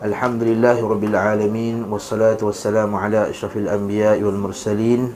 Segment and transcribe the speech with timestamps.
[0.00, 5.12] الحمد لله رب العالمين والصلاة والسلام على أشرف الأنبياء والمرسلين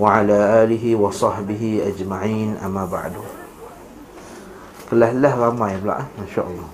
[0.00, 3.12] وعلى آله وصحبه أجمعين أما بعد
[4.88, 6.68] الله الله ما يبلع ما شاء الله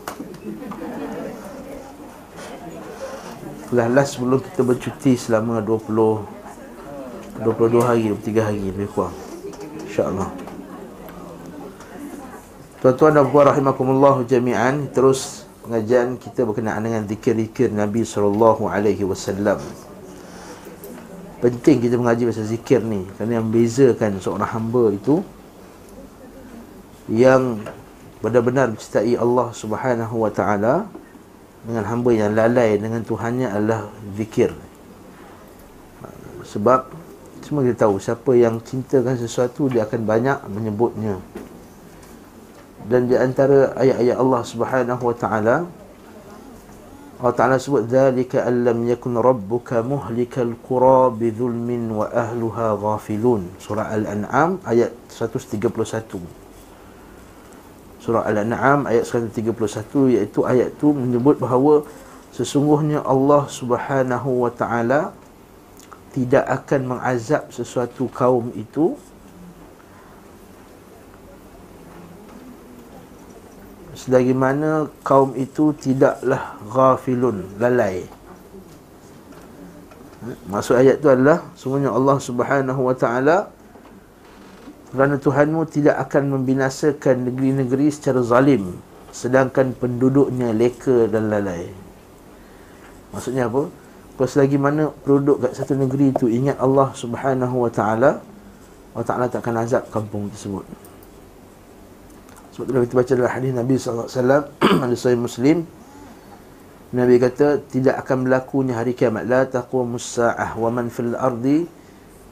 [3.74, 9.18] الله الله sebelum kita bercuti selama 20 22 hari 23 hari lebih kurang.
[9.82, 10.30] Insyaallah.
[12.78, 19.56] Tuan-tuan dan puan rahimakumullah jami'an terus pengajian kita berkenaan dengan zikir-zikir Nabi sallallahu alaihi wasallam.
[21.40, 25.24] Penting kita mengaji pasal zikir ni kerana yang membezakan seorang hamba itu
[27.08, 27.64] yang
[28.20, 30.88] benar-benar mencintai Allah Subhanahu wa taala
[31.64, 34.52] dengan hamba yang lalai dengan Tuhannya adalah zikir.
[36.44, 36.92] Sebab
[37.44, 41.20] semua kita tahu siapa yang cintakan sesuatu dia akan banyak menyebutnya
[42.84, 45.56] dan di antara ayat-ayat Allah Subhanahu wa taala
[47.24, 53.48] Allah Ta'ala sebut allam yakun rabbuka muhlikal qura bidhulmin wa ahluha ghafilun.
[53.62, 55.72] Surah Al-An'am ayat 131
[58.04, 61.88] Surah Al-An'am ayat 131 Iaitu ayat tu menyebut bahawa
[62.34, 65.16] Sesungguhnya Allah Subhanahu wa ta'ala
[66.12, 69.00] Tidak akan mengazab sesuatu kaum itu
[73.94, 78.04] selagi mana kaum itu tidaklah ghafilun lalai.
[80.48, 83.52] Maksud ayat itu adalah semuanya Allah Subhanahu wa taala
[84.94, 88.78] kerana Tuhanmu tidak akan membinasakan negeri-negeri secara zalim
[89.14, 91.70] sedangkan penduduknya leka dan lalai.
[93.14, 93.70] Maksudnya apa?
[94.14, 98.22] Kalau selagi mana penduduk kat satu negeri itu ingat Allah Subhanahu wa taala
[98.94, 100.62] Allah Taala takkan azab kampung tersebut
[102.54, 104.46] sebab kita baca dalam hadis Nabi SAW
[104.86, 105.66] Hadis Sahih Muslim
[106.94, 109.26] Nabi kata Tidak akan berlakunya hari kiamat.
[109.26, 111.66] La taqumus sa'ah Wa man fil ardi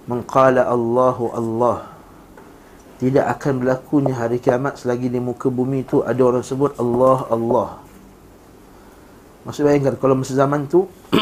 [0.07, 1.91] Mengqala Allahu Allah.
[3.03, 7.69] Tidak akan berlakunya hari kiamat Selagi di muka bumi itu Ada orang sebut Allah Allah.
[9.43, 10.87] Maksud bayangkan Kalau masa zaman tu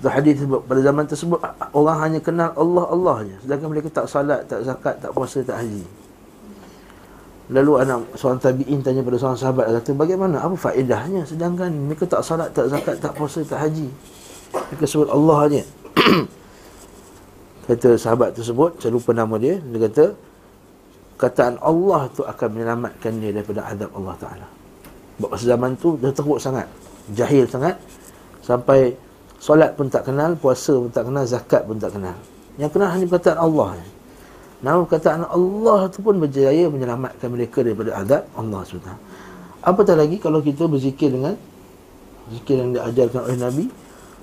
[0.00, 1.44] Itu hadis pada zaman tersebut
[1.76, 5.60] Orang hanya kenal Allah Allah je Sedangkan mereka tak salat, tak zakat, tak puasa, tak
[5.60, 6.01] haji
[7.52, 12.24] Lalu anak seorang tabi'in tanya pada seorang sahabat kata bagaimana apa faedahnya sedangkan mereka tak
[12.24, 13.92] salat, tak zakat, tak puasa, tak haji.
[14.56, 15.62] Mereka sebut Allah aja.
[17.68, 20.04] kata sahabat tersebut, saya lupa nama dia, dia kata
[21.20, 24.46] kataan Allah tu akan menyelamatkan dia daripada azab Allah Taala.
[25.20, 26.64] Masa zaman tu dia teruk sangat,
[27.12, 27.76] jahil sangat
[28.40, 28.96] sampai
[29.36, 32.16] solat pun tak kenal, puasa pun tak kenal, zakat pun tak kenal.
[32.56, 33.68] Yang kenal hanya perkataan Allah.
[33.76, 33.86] Je.
[34.62, 38.90] Namun perkataan Allah itu pun berjaya menyelamatkan mereka daripada azab Allah SWT.
[39.62, 41.34] Apatah lagi kalau kita berzikir dengan
[42.30, 43.64] zikir yang diajarkan oleh Nabi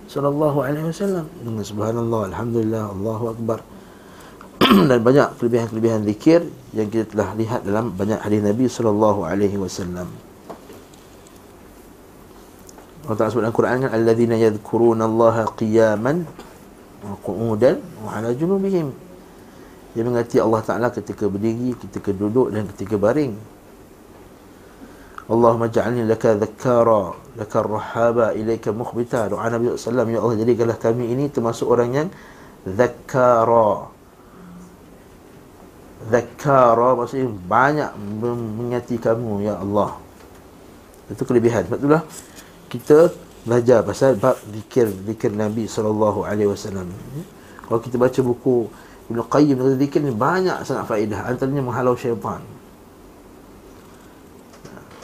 [0.08, 3.60] sallallahu alaihi wasallam dengan subhanallah alhamdulillah Allahu akbar
[4.90, 10.08] dan banyak kelebihan-kelebihan zikir yang kita telah lihat dalam banyak hadis Nabi sallallahu alaihi wasallam.
[13.08, 16.24] Allah Ta'ala sebut dalam Quran kan alladzina yadhkuruna Allah qiyaman
[17.04, 19.09] wa qu'udan wa 'ala junubihim
[19.94, 23.34] dia mengati Allah Ta'ala ketika berdiri, ketika duduk dan ketika baring.
[25.30, 29.30] Allahumma ja'alni laka dhakkara, laka rahaba, ilaika mukhbita.
[29.30, 32.08] Doa Nabi SAW, Ya Allah, jadikanlah kami ini termasuk orang yang
[32.66, 33.94] dhakkara.
[36.10, 37.92] Dhakkara maksudnya banyak
[38.26, 40.02] mengingati kamu, Ya Allah.
[41.14, 41.66] Itu kelebihan.
[41.70, 42.04] Sebab itulah
[42.70, 43.14] kita
[43.46, 46.90] belajar pasal bab zikir, zikir Nabi SAW.
[47.70, 48.66] Kalau kita baca buku
[49.10, 51.26] Ibn Qayyim kata zikir ni banyak sangat faedah.
[51.26, 52.46] Antaranya menghalau syaitan.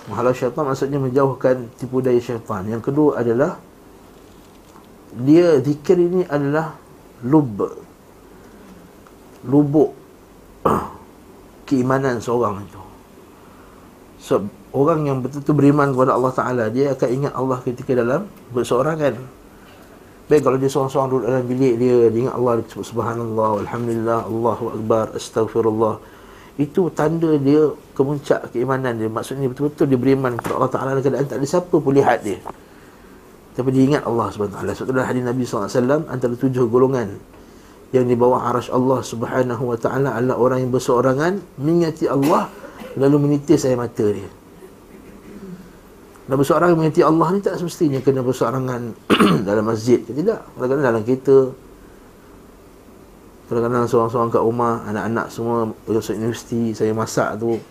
[0.05, 2.61] Menghalau syaitan maksudnya menjauhkan tipu daya syaitan.
[2.69, 3.57] Yang kedua adalah
[5.15, 6.75] Dia zikir ini adalah
[7.25, 7.55] Lub
[9.47, 9.95] Lubuk
[11.67, 12.83] Keimanan seorang itu.
[14.21, 14.45] So
[14.75, 19.44] orang yang betul-betul beriman kepada Allah Ta'ala Dia akan ingat Allah ketika dalam berseorangan
[20.25, 24.19] Baik kalau dia seorang-seorang duduk dalam bilik dia, dia ingat Allah, dia sebut subhanallah, alhamdulillah,
[24.25, 25.95] Allahu akbar, astaghfirullah.
[26.57, 29.05] Itu tanda dia kemuncak keimanan dia.
[29.05, 32.41] Maksudnya betul-betul dia beriman kepada Allah Taala keadaan tak ada siapa pun lihat dia.
[33.53, 34.71] Tapi dia ingat Allah Taala.
[34.73, 37.21] Sebab itulah hadis Nabi SAW antara tujuh golongan
[37.93, 42.49] yang di bawah arash Allah Subhanahu Wa Taala adalah orang yang berseorangan mengingati Allah
[42.97, 44.25] lalu menitis air mata dia.
[46.25, 48.97] Dan bersorangan mengikuti Allah ni tak semestinya kena bersorangan
[49.47, 50.41] dalam masjid ke tidak.
[50.57, 51.39] Kadang-kadang dalam kereta.
[53.45, 57.61] Kadang-kadang seorang-seorang kat rumah, anak-anak semua masuk universiti, saya masak tu.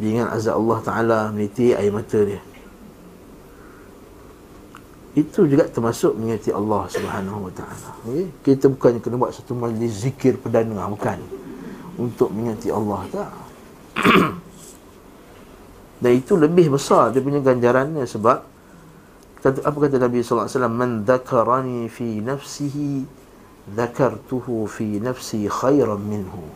[0.00, 2.40] Dia ingat azab Allah Ta'ala meniti air mata dia.
[5.18, 7.90] itu juga termasuk mengingati Allah Subhanahu Wa Taala.
[8.06, 8.26] Okay?
[8.46, 11.18] Kita bukannya kena buat satu majlis zikir perdana, bukan.
[11.98, 13.30] Untuk mengingati Allah tak.
[15.98, 18.38] Dan itu lebih besar dia punya ganjarannya sebab
[19.42, 22.90] kata, apa kata Nabi sallallahu alaihi wasallam man dzakarani fi nafsihi
[23.74, 26.46] dzakartuhu fi nafsi khairan minhu.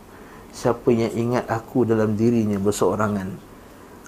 [0.53, 3.53] Siapa yang ingat aku dalam dirinya berseorangan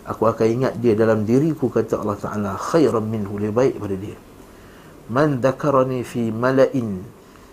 [0.05, 4.17] aku akan ingat dia dalam diriku kata Allah Taala khairan minhu lebih baik pada dia
[5.09, 7.01] man dakarani fi mala'in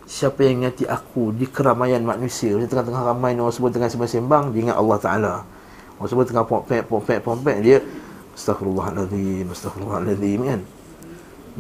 [0.04, 4.68] siapa yang ingati aku di keramaian manusia di tengah-tengah ramai orang sebut tengah sembang dia
[4.68, 5.34] ingat Allah Taala
[6.02, 7.78] orang sebut tengah pompek pompek pompek dia
[8.34, 10.62] astagfirullahalazim astagfirullahalazim kan?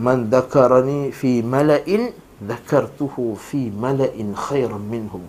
[0.01, 2.09] Man dakarani fi mala'in
[2.41, 5.21] dakartuhu fi mala'in khairan minhu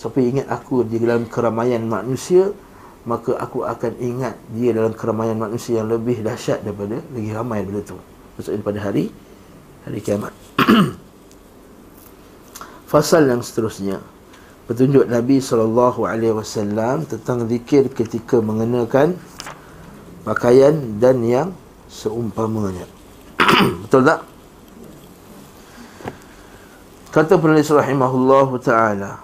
[0.00, 2.48] siapa ingat aku di dalam keramaian manusia
[3.04, 7.92] maka aku akan ingat dia dalam keramaian manusia yang lebih dahsyat daripada lagi ramai daripada
[7.92, 7.98] itu
[8.40, 9.12] maksudnya pada hari
[9.84, 10.32] hari kiamat.
[12.90, 14.00] Fasal yang seterusnya
[14.70, 19.18] petunjuk Nabi sallallahu alaihi wasallam tentang zikir ketika mengenakan
[20.22, 21.50] pakaian dan yang
[21.90, 22.86] seumpamanya.
[23.82, 24.22] Betul tak?
[27.10, 29.18] Kata penulis rahimahullahu taala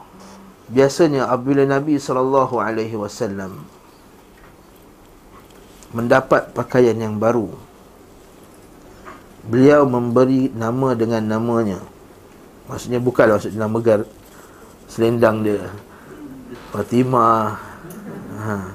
[0.67, 3.63] biasanya apabila Nabi sallallahu alaihi wasallam
[5.95, 7.55] mendapat pakaian yang baru
[9.47, 11.79] beliau memberi nama dengan namanya
[12.67, 13.79] maksudnya bukanlah maksudnya nama
[14.97, 15.61] selendang dia.
[16.73, 17.53] Fatimah
[18.41, 18.73] ha,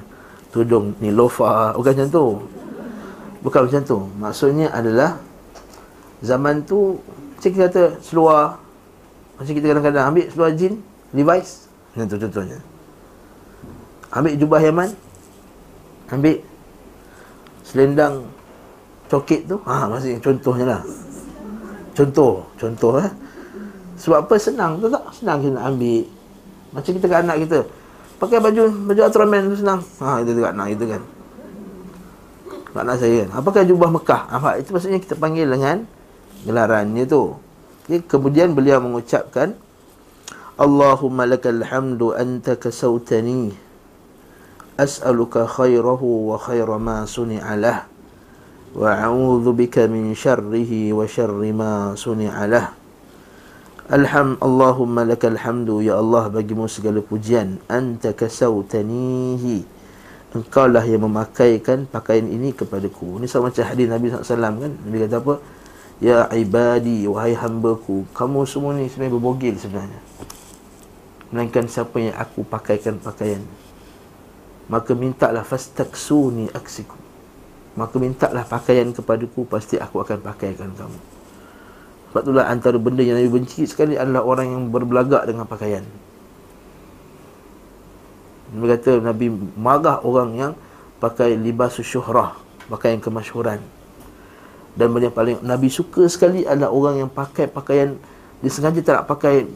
[0.54, 2.26] tudung Nilofa bukan macam tu.
[3.42, 3.98] Bukan macam tu.
[4.22, 5.18] Maksudnya adalah
[6.22, 7.02] zaman tu
[7.34, 8.62] macam kita kata seluar.
[9.34, 10.78] Macam kita kadang-kadang ambil seluar jin
[11.10, 12.58] Levi's macam tu contohnya.
[14.14, 14.90] Ambil jubah Yaman.
[16.14, 16.38] Ambil
[17.66, 18.30] selendang
[19.10, 19.58] cokit tu.
[19.66, 20.82] Ha maksudnya contohnya lah.
[21.98, 23.10] Contoh contoh eh
[24.02, 24.34] sebab apa?
[24.34, 24.82] Senang.
[24.82, 25.06] tu tak?
[25.14, 26.02] Senang kita nak ambil.
[26.74, 27.58] Macam kita kat anak kita.
[28.18, 29.80] Pakai baju baju Ultraman tu senang.
[30.02, 31.02] Ha, itu juga anak kita kan.
[32.72, 33.28] Tak nak saya kan.
[33.30, 34.22] Ha, pakai jubah Mekah.
[34.26, 35.86] Ah, ha, itu maksudnya kita panggil dengan
[36.42, 37.38] gelarannya tu.
[37.86, 39.54] Okay, kemudian beliau mengucapkan
[40.54, 43.50] Allahumma lakal hamdu anta kasautani
[44.78, 47.90] as'aluka khairahu wa khaira ma suni'alah
[48.72, 52.81] wa a'udhu bika min syarrihi wa syarri ma suni'alah
[53.92, 57.60] Alham Allahumma lakal hamdu ya Allah bagimu segala pujian.
[57.68, 59.68] Anta kasautanihi.
[60.32, 63.20] Engkau lah yang memakaikan pakaian ini kepadaku.
[63.20, 64.72] Ini sama macam hadis Nabi SAW kan?
[64.80, 65.34] Nabi kata apa?
[66.00, 70.00] Ya ibadi wahai hambaku kamu semua ni sebenarnya berbogil sebenarnya.
[71.28, 73.44] Melainkan siapa yang aku pakaikan pakaian.
[74.72, 76.96] Maka mintalah fastaksuni aksiku.
[77.76, 81.11] Maka mintalah pakaian kepadaku Pasti aku akan pakaikan kamu
[82.12, 85.80] Sebab itulah antara benda yang Nabi benci sekali Adalah orang yang berbelagak dengan pakaian.
[88.52, 89.26] Nabi kata Nabi
[89.56, 90.52] marah orang yang
[91.00, 92.36] Pakai libas syuhrah
[92.68, 93.64] Pakaian kemasyuran
[94.76, 97.96] Dan benda yang paling Nabi suka sekali adalah orang yang pakai pakaian
[98.44, 99.48] Dia sengaja tak nak pakai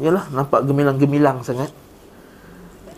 [0.00, 1.70] Yalah nampak gemilang-gemilang sangat.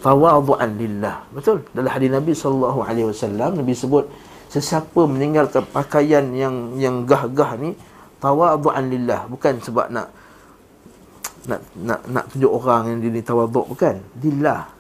[0.00, 1.26] Tawadhu'an lillah.
[1.34, 1.66] Betul?
[1.74, 4.06] Dalam hadis Nabi SAW Nabi sebut
[4.46, 7.74] sesiapa meninggalkan pakaian yang yang gah-gah ni
[8.22, 9.28] tawadhu'an lillah.
[9.28, 10.08] Bukan sebab nak
[11.46, 13.96] nak nak nak tunjuk orang yang dia ni tawadhu' bukan.
[14.20, 14.72] Lillah.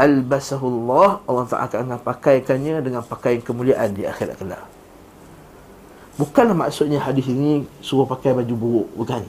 [0.00, 4.64] Albasahu Allah Allah Taala akan pakaikannya dengan pakaian kemuliaan di akhirat kelak.
[6.18, 8.88] Bukanlah maksudnya hadis ini suruh pakai baju buruk.
[8.98, 9.22] Bukan.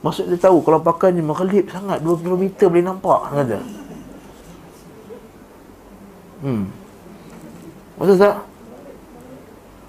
[0.00, 3.58] Maksud dia tahu kalau pakai ni mengelip sangat 2 km boleh nampak kata.
[6.46, 6.68] Hmm.
[7.96, 8.36] Maksud tak?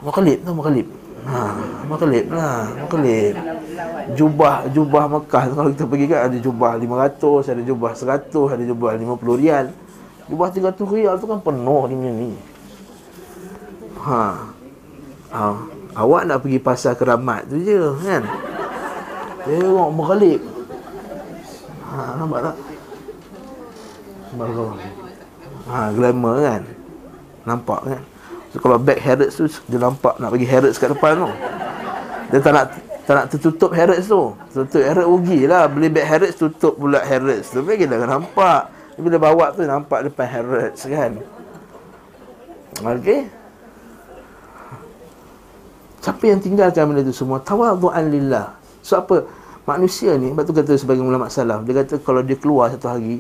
[0.01, 0.88] Makalib tu makalib.
[1.27, 1.51] Ha,
[1.91, 3.36] makalib lah, makalib.
[4.15, 8.96] Jubah jubah Mekah kalau kita pergi kan ada jubah 500, ada jubah 100, ada jubah
[8.96, 9.65] 50 rial.
[10.31, 12.31] Jubah 300 rial tu kan penuh ni ni.
[14.07, 14.24] Ha.
[15.36, 15.43] ha.
[16.00, 17.75] Awak nak pergi pasar keramat tu je
[18.07, 18.24] kan.
[19.43, 20.39] Tengok makalib.
[21.91, 22.55] Ha, nampak tak?
[24.39, 24.79] Bagus.
[25.67, 26.62] Ha, glamour kan.
[27.43, 28.03] Nampak kan
[28.57, 31.29] so, Kalau back Harrods tu Dia nampak nak bagi Harrods kat depan tu.
[32.33, 32.65] Dia tak nak
[33.07, 34.35] tak nak tertutup Harrods tu.
[34.51, 35.69] Tutup Harrods rugi lah.
[35.69, 37.63] Beli back Harrods tutup pula Harrods tu.
[37.63, 38.73] Bagi dah nampak.
[38.97, 41.15] Bila bawa tu nampak depan Harrods kan.
[42.83, 43.29] Okey.
[46.03, 47.39] Siapa yang tinggalkan benda tu semua?
[47.39, 48.57] Tawadhu'an lillah.
[48.83, 49.27] So apa?
[49.67, 53.19] Manusia ni Sebab tu kata sebagai ulama salaf Dia kata kalau dia keluar satu hari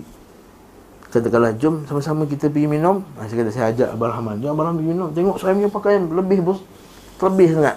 [1.07, 4.43] katakanlah jom sama-sama kita pergi minum ha, saya kata saya ajak Abang Rahman.
[4.43, 5.07] Jom Abang Rahman pergi minum.
[5.15, 6.59] Tengok saya punya pakaian lebih bos
[7.17, 7.75] lebih sangat.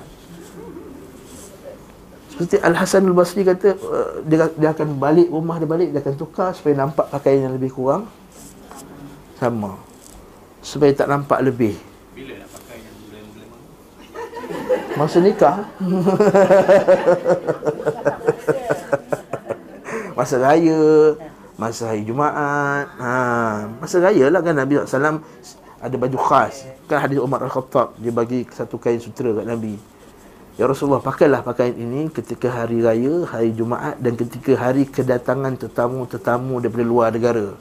[2.34, 6.56] Seperti Al-Hasan Al-Basri kata uh, dia, dia akan balik rumah dia balik Dia akan tukar
[6.56, 8.08] supaya nampak pakaian yang lebih kurang.
[9.36, 9.76] Sama.
[10.60, 11.76] Supaya tak nampak lebih.
[12.16, 13.48] Bila nak pakai yang bulan-bulan
[14.98, 15.56] Masa nikah.
[20.18, 21.16] Masa raya
[21.60, 25.20] Masa hari Jumaat ha, Masa raya lah kan Nabi SAW
[25.76, 29.76] Ada baju khas Kan hadis Umar Al-Khattab Dia bagi satu kain sutera kat Nabi
[30.60, 36.60] Ya Rasulullah pakailah pakaian ini ketika hari raya, hari Jumaat dan ketika hari kedatangan tetamu-tetamu
[36.60, 37.56] daripada luar negara.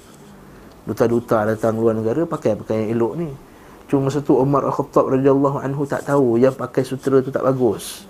[0.84, 3.32] Duta-duta datang luar negara pakai pakaian elok ni.
[3.88, 8.04] Cuma satu Umar Al-Khattab radhiyallahu anhu tak tahu yang pakai sutera tu tak bagus.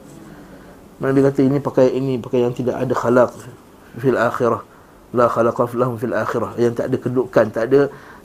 [0.98, 3.30] Nabi kata ini pakai ini pakai yang tidak ada khalaq
[4.02, 4.66] fil akhirah.
[5.14, 6.54] La khalaqa lahum fil akhirah.
[6.62, 7.80] Yang tak ada kedudukan, tak ada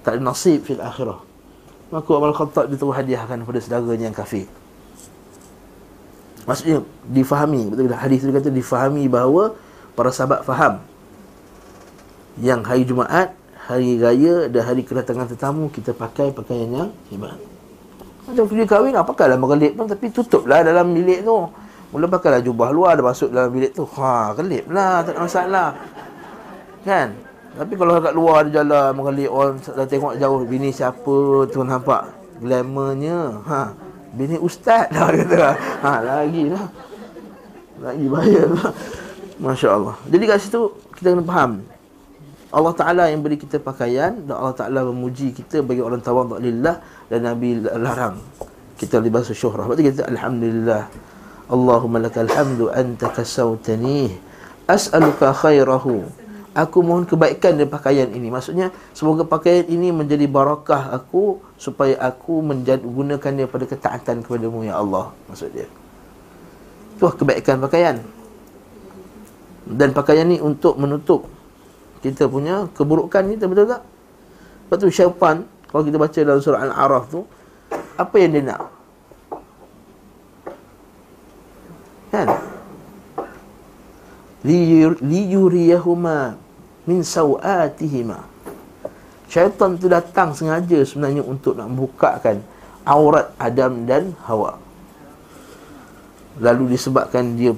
[0.05, 1.19] tak ada nasib fil akhirah.
[1.89, 4.45] Maka Umar Al-Khattab diterus hadiahkan kepada saudaranya yang kafir.
[6.45, 9.57] Maksudnya difahami betul tak hadis itu kata difahami bahawa
[9.97, 10.85] para sahabat faham
[12.37, 13.33] yang hari Jumaat,
[13.65, 17.39] hari raya dan hari kedatangan tetamu kita pakai pakaian yang hebat.
[18.25, 21.49] Macam pergi kahwin apa pakailah merelip pun tapi tutuplah dalam bilik tu.
[21.95, 23.87] Mula pakailah jubah luar dah masuk dalam bilik tu.
[23.87, 25.69] Ha, kelip lah, tak ada masalah.
[26.85, 27.09] Kan?
[27.55, 31.17] Tapi kalau kat luar dia jalan merelip orang dah tengok jauh bini siapa
[31.49, 32.13] tu nampak
[32.43, 33.41] glamournya.
[33.47, 33.61] Ha,
[34.15, 35.59] Bini ustaz dah kata.
[35.83, 36.67] Ha lagi lah.
[37.83, 38.71] Lagi bahaya lah.
[39.43, 39.95] Masya Allah.
[40.07, 41.53] Jadi kat situ kita kena faham.
[42.55, 46.79] Allah Ta'ala yang beri kita pakaian dan Allah Ta'ala memuji kita bagi orang tawaduk lillah
[47.11, 48.23] dan Nabi larang
[48.79, 49.67] kita libas syuhrah.
[49.75, 50.87] Tu kita Alhamdulillah.
[51.51, 54.15] Allahumma lakal hamdu anta kasawtani
[54.71, 56.24] as'aluka khairahu
[56.55, 62.47] Aku mohon kebaikan dari pakaian ini Maksudnya Semoga pakaian ini menjadi barakah aku Supaya aku
[62.47, 65.67] menggunakan dia pada ketaatan kepadamu Ya Allah Maksud dia
[66.95, 68.07] Itu kebaikan pakaian
[69.67, 71.27] Dan pakaian ini untuk menutup
[71.99, 73.83] Kita punya keburukan kita Betul tak?
[74.71, 77.27] Lepas tu syaitan Kalau kita baca dalam surah Al-A'raf tu
[77.99, 78.63] Apa yang dia nak?
[82.15, 82.31] Kan?
[84.45, 86.44] liyuriyahuma
[86.85, 88.35] min sawatihima
[89.35, 92.39] syaitan tu datang sengaja sebenarnya untuk nak membukakan
[92.87, 94.61] aurat Adam dan Hawa.
[96.39, 97.51] Lalu disebabkan dia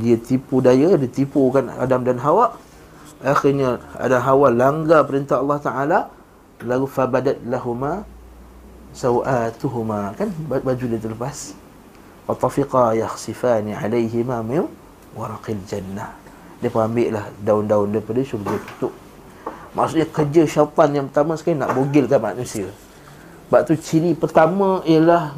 [0.00, 2.56] dia tipu daya dia tipukan Adam dan Hawa.
[3.20, 6.00] Akhirnya ada Hawa langgar perintah Allah Taala.
[6.64, 8.08] Lalu fabadat lahuma
[8.96, 10.32] sawatuhuma kan?
[10.48, 11.52] Baju dia terlepas.
[12.24, 14.64] Wa tafiqa yakhsifani alaihima min
[15.16, 16.27] waraqil jannah
[16.58, 18.94] dia pun ambil lah daun-daun daripada syurga tutup.
[19.78, 22.66] Maksudnya kerja syaitan yang pertama sekali nak bogilkan manusia.
[23.48, 25.32] Sebab tu ciri pertama ialah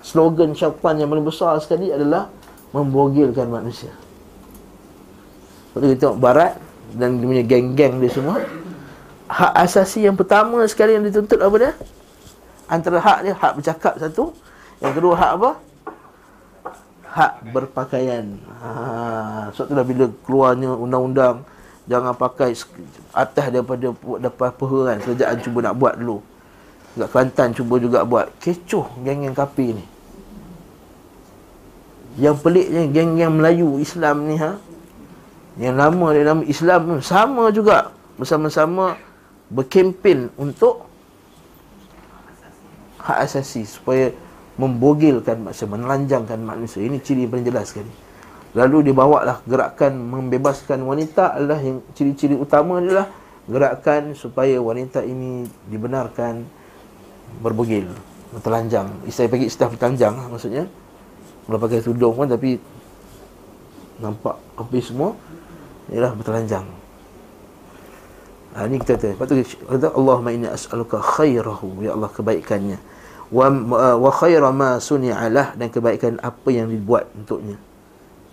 [0.00, 2.32] Slogan syaitan yang paling besar sekali adalah
[2.70, 3.90] Membogilkan manusia.
[5.70, 6.54] Lepas kita tengok barat
[6.94, 8.38] Dan dia punya geng-geng dia semua.
[9.30, 11.72] Hak asasi yang pertama sekali yang dituntut apa dia?
[12.70, 14.34] Antara hak dia, hak bercakap satu.
[14.82, 15.50] Yang kedua hak apa?
[17.10, 18.38] Hak berpakaian.
[18.62, 21.42] Ha, sebab itulah bila keluarnya undang-undang
[21.90, 22.54] jangan pakai
[23.10, 23.90] atas daripada
[24.22, 24.96] dapat peha kan.
[25.02, 26.18] Kerajaan cuba nak buat dulu.
[26.94, 28.30] Dekat Kelantan cuba juga buat.
[28.38, 29.84] Kecoh geng-geng kapi ni.
[32.18, 34.58] Yang peliknya geng-geng Melayu Islam ni ha.
[35.58, 38.94] Yang lama dia nama Islam sama juga bersama-sama
[39.50, 40.86] berkempen untuk
[43.02, 44.14] hak asasi supaya
[44.60, 46.84] membogilkan manusia, menelanjangkan manusia.
[46.84, 47.88] Ini ciri yang paling jelas sekali.
[48.52, 53.08] Lalu dibawalah gerakan membebaskan wanita adalah yang ciri-ciri utama adalah
[53.48, 56.44] gerakan supaya wanita ini dibenarkan
[57.40, 57.88] berbogil,
[58.36, 58.90] bertelanjang.
[59.08, 60.64] Saya bagi istilah bertelanjang lah, maksudnya.
[61.46, 62.60] Kalau pakai tudung pun tapi
[64.02, 65.16] nampak api semua
[65.88, 66.66] ialah bertelanjang.
[68.50, 69.08] Ha, ini kita kata.
[69.14, 69.34] Lepas tu
[69.66, 71.86] kata Allahumma inni as'aluka khairahu.
[71.86, 72.78] Ya Allah kebaikannya
[73.30, 73.46] wa
[73.96, 77.54] wa khaira ma suni'alah dan kebaikan apa yang dibuat untuknya.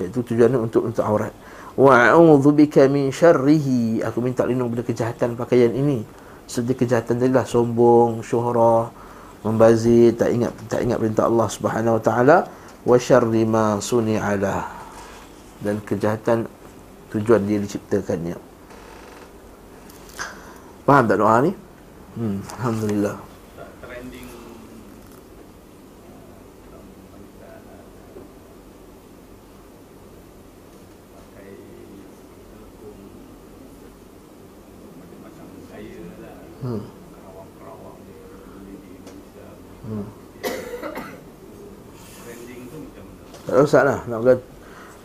[0.01, 1.33] Iaitu tujuannya untuk untuk aurat.
[1.77, 4.01] Wa a'udzu bika min syarrihi.
[4.01, 6.01] Aku minta lindung dari kejahatan pakaian ini.
[6.49, 7.45] Seperti kejahatan tadi lah.
[7.45, 8.89] Sombong syuhrah
[9.45, 12.37] membazir tak ingat tak ingat perintah Allah Subhanahu wa taala.
[12.81, 14.65] Wa syarri ma suni'alah
[15.61, 16.49] dan kejahatan
[17.13, 18.37] tujuan dia diciptakannya.
[20.87, 21.51] Faham tak doa ni?
[22.17, 23.26] Hmm alhamdulillah
[43.57, 44.05] Tak usah lah.
[44.05, 44.37] Nak kata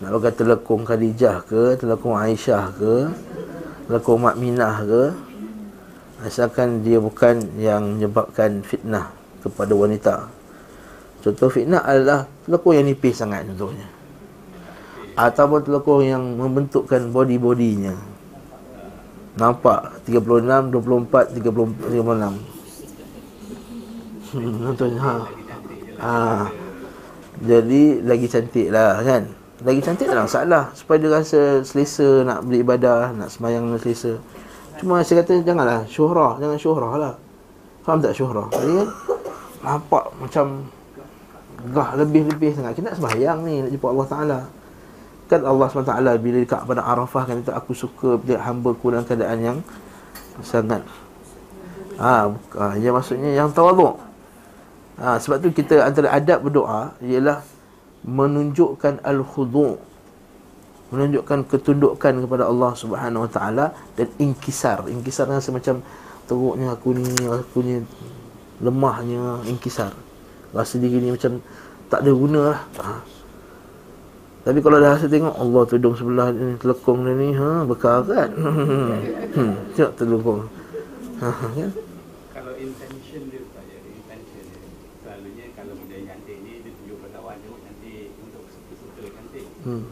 [0.04, 3.08] nak pakai telekung Khadijah ke telekung Aisyah ke
[3.88, 5.08] telekung Mak Minah ke
[6.20, 9.08] asalkan dia bukan yang menyebabkan fitnah
[9.40, 10.28] kepada wanita.
[11.24, 13.88] Contoh fitnah adalah telekung yang nipis sangat contohnya.
[15.16, 17.96] Ataupun telekung yang membentukkan body-bodinya.
[19.40, 25.24] Nampak 36 24 30 36 hmm, contohnya ha.
[26.04, 26.52] ha.
[27.42, 29.26] Jadi lagi cantik lah kan
[29.62, 33.82] lagi cantik tak ada masalah supaya dia rasa selesa nak beri ibadah nak semayang dengan
[33.82, 34.18] selesa
[34.82, 37.14] Cuma saya kata janganlah syuhrah, jangan syuhrah lah.
[37.86, 38.50] Faham tak syuhrah?
[38.50, 38.88] Jadi kan
[39.62, 40.46] nampak macam
[41.70, 42.74] gah lebih-lebih sangat.
[42.74, 44.40] Kita nak sembahyang ni nak jumpa Allah Taala.
[45.30, 49.06] Kan Allah SWT bila dekat pada Arafah kan kata aku suka bila hamba ku dalam
[49.06, 49.58] keadaan yang
[50.44, 50.82] sangat
[51.96, 52.26] ha,
[52.58, 54.02] ha ya maksudnya yang tawaduk.
[55.00, 57.40] Ha, sebab tu kita antara adab berdoa ialah
[58.04, 59.92] menunjukkan al-khudu'
[60.92, 64.84] menunjukkan ketundukan kepada Allah Subhanahu Wa Taala dan inkisar.
[64.92, 65.80] Inkisar rasa macam
[66.28, 67.80] teruknya aku ni, aku ni
[68.60, 69.96] lemahnya inkisar.
[70.52, 71.40] Rasa diri ni macam
[71.88, 72.60] tak ada guna lah.
[72.84, 72.92] Ha.
[74.42, 78.28] Tapi kalau dah rasa tengok Allah tudung sebelah ni, telekong dia ni, ha, bekal kan?
[78.36, 80.44] hmm, tengok telekong.
[81.24, 81.70] Ha, kan?
[82.36, 84.60] Kalau intention dia, intention dia,
[85.00, 89.08] selalunya kalau model cantik ni, dia tunjuk pada awak nanti untuk suka-suka
[89.62, 89.82] Hmm.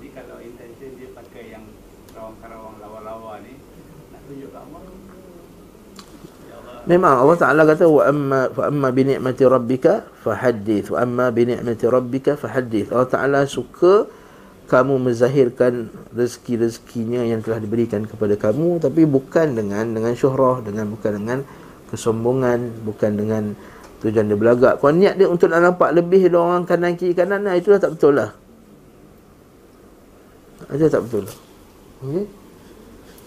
[6.88, 11.46] Memang Allah Taala kata wa amma fa amma bi ni'mati rabbika fahaddith wa amma bi
[11.46, 12.90] ni'mati rabbika fahaddith.
[12.90, 14.10] Allah Taala suka
[14.70, 21.12] kamu menzahirkan rezeki-rezekinya yang telah diberikan kepada kamu tapi bukan dengan dengan syuhrah dengan bukan
[21.18, 21.38] dengan
[21.90, 23.42] kesombongan bukan dengan
[24.00, 27.44] tujuan dia belagak kau niat dia untuk nak nampak lebih dari orang kanan kiri kanan
[27.44, 28.30] nah, itu dah tak betul lah
[30.74, 31.24] itu tak betul
[32.02, 32.24] okay?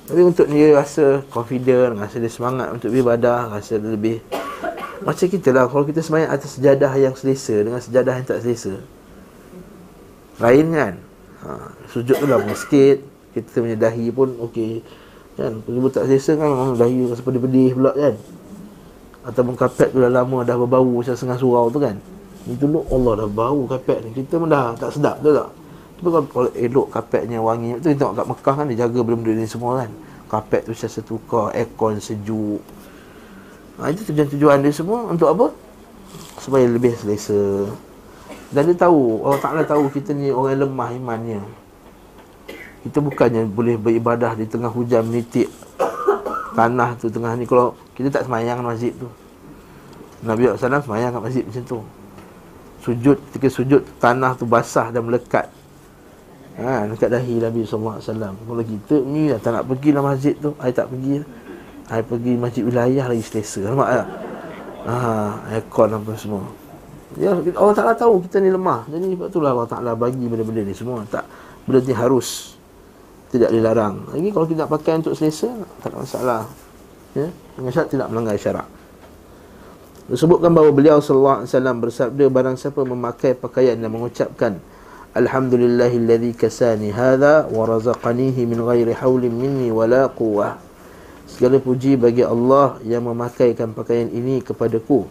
[0.04, 4.20] Tapi untuk dia rasa confident, rasa dia semangat untuk beribadah, rasa dia lebih
[5.04, 8.80] macam kita lah kalau kita semayang atas sejadah yang selesa dengan sejadah yang tak selesa.
[10.40, 10.94] Lain kan?
[11.44, 11.48] Ha,
[11.92, 13.04] sujud tu lah sikit,
[13.36, 14.80] kita punya dahi pun okey.
[15.36, 15.60] Kan?
[15.60, 18.16] Kalau tak selesa kan dahi rasa pedih-pedih pula kan?
[19.24, 21.96] Ataupun kapet tu dah lama dah berbau macam setengah surau tu kan?
[22.48, 24.24] Itu lu Allah dah bau kapet ni.
[24.24, 25.63] Kita pun dah tak sedap tu tak?
[26.04, 29.48] Tapi kalau, kalau elok kapetnya wangi tu tengok kat Mekah kan dia jaga benda-benda ni
[29.48, 29.92] semua kan.
[30.28, 32.60] Kapet tu sentiasa tukar, aircon sejuk.
[33.80, 35.56] Ha, itu tujuan-tujuan dia semua untuk apa?
[36.44, 37.72] Supaya lebih selesa.
[38.52, 41.40] Dan dia tahu, Allah Ta'ala tahu kita ni orang lemah imannya.
[42.84, 45.48] Kita bukannya boleh beribadah di tengah hujan menitik
[46.52, 47.48] tanah tu tengah ni.
[47.48, 49.08] Kalau kita tak semayang masjid tu.
[50.20, 51.80] Nabi SAW semayang kat masjid macam tu.
[52.84, 55.48] Sujud, ketika sujud, tanah tu basah dan melekat
[56.60, 60.52] ha, dekat dahi Nabi SAW kalau kita ni dah tak nak pergi dalam masjid tu.
[60.58, 61.12] Saya tak pergi.
[61.84, 63.60] Saya pergi masjid wilayah lagi selesa.
[63.66, 64.08] Nampak tak?
[64.84, 64.94] Ha,
[65.56, 66.44] aircon apa semua.
[67.14, 68.90] Ya, Allah Ta'ala tahu kita ni lemah.
[68.90, 71.06] Jadi sebab itulah Allah Ta'ala bagi benda-benda ni semua.
[71.08, 71.26] Tak
[71.66, 72.58] benda ni harus.
[73.30, 74.14] Tidak dilarang.
[74.14, 75.50] Lagi kalau kita nak pakai untuk selesa
[75.82, 76.42] tak ada masalah.
[77.14, 77.30] Ya?
[77.58, 78.68] dengan syarat tidak melanggar syarat
[80.10, 84.60] disebutkan bahawa beliau sallallahu alaihi wasallam bersabda barang siapa memakai pakaian dan mengucapkan
[85.14, 90.58] Alhamdulillahilladzi kasani hadha wa razaqanihi min ghairi haulin minni wala quwwah.
[91.30, 95.06] Segala puji bagi Allah yang memakaikan pakaian ini kepadaku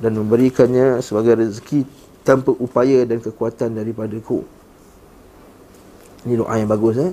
[0.00, 1.84] dan memberikannya sebagai rezeki
[2.24, 4.40] tanpa upaya dan kekuatan daripadaku.
[6.24, 7.12] Ini doa yang bagus eh.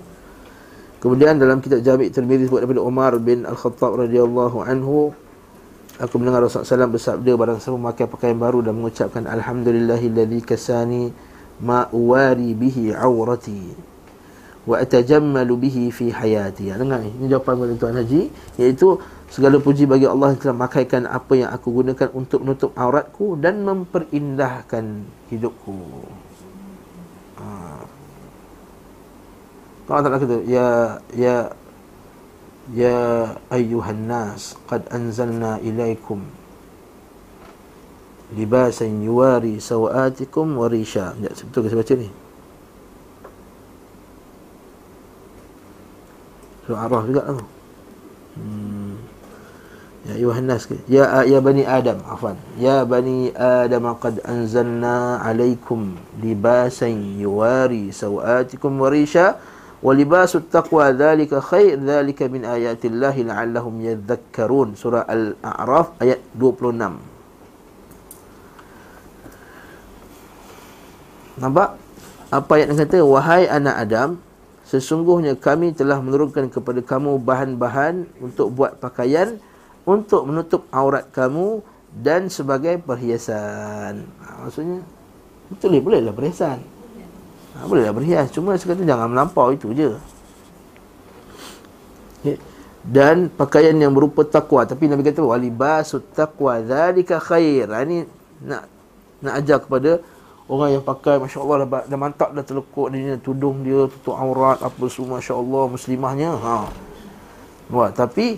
[1.03, 5.11] Kemudian dalam kitab Jami' Tirmizi sebut daripada Umar bin Al-Khattab radhiyallahu anhu
[5.99, 11.13] Aku mendengar Rasulullah SAW bersabda barang siapa memakai pakaian baru dan mengucapkan Alhamdulillahilladzi kasani
[11.93, 13.77] uwari bihi awrati
[14.65, 16.69] wa atajammalu bihi fi hayati.
[16.69, 18.21] Ya, dengar ni, ini jawapan kepada Tuan Haji
[18.61, 18.97] iaitu
[19.31, 23.63] segala puji bagi Allah yang telah makaikan apa yang aku gunakan untuk menutup auratku dan
[23.63, 24.85] memperindahkan
[25.31, 25.77] hidupku.
[27.41, 27.47] Ha.
[29.91, 30.67] Allah Ta'ala kata, Ya,
[31.15, 31.35] ya,
[32.71, 36.21] Ya ayyuhan nas, qad anzalna ilaikum
[38.35, 41.11] libasan yuwari sawatikum wa risha.
[41.19, 42.09] Ya, betul ke saya baca ni?
[46.65, 47.45] Surah Araf juga tu.
[48.39, 48.95] Hmm.
[50.01, 57.21] Ya ayuhan nas ya ya bani adam afwan ya bani adam qad anzalna alaikum libasan
[57.21, 59.37] yuwari sawatikum wa risha
[59.77, 67.10] wa libasut taqwa dhalika khair dhalika min ayati llahi la'allahum yadhakkarun surah al-a'raf ayat 26
[71.41, 71.73] Nampak?
[72.31, 74.09] Apa ayat yang kata wahai anak Adam
[74.63, 79.35] sesungguhnya kami telah menurunkan kepada kamu bahan-bahan untuk buat pakaian
[79.83, 81.59] untuk menutup aurat kamu
[81.91, 84.07] dan sebagai perhiasan.
[84.23, 84.79] Ha, maksudnya
[85.51, 86.63] betul boleh lah perhiasan.
[87.57, 89.91] Ha, boleh lah berhias cuma saya kata jangan melampau itu je.
[92.23, 92.37] Okay.
[92.81, 97.67] Dan pakaian yang berupa takwa tapi Nabi kata walibasut taqwa zalika khair.
[97.67, 98.07] Ha, ini
[98.39, 98.71] nak
[99.19, 99.99] nak ajar kepada
[100.51, 104.83] orang yang pakai masya-Allah dah, dah mantap dah terlekuk dia tudung dia tutup aurat apa
[104.91, 106.67] semua masya-Allah muslimahnya ha.
[107.71, 108.35] Buat tapi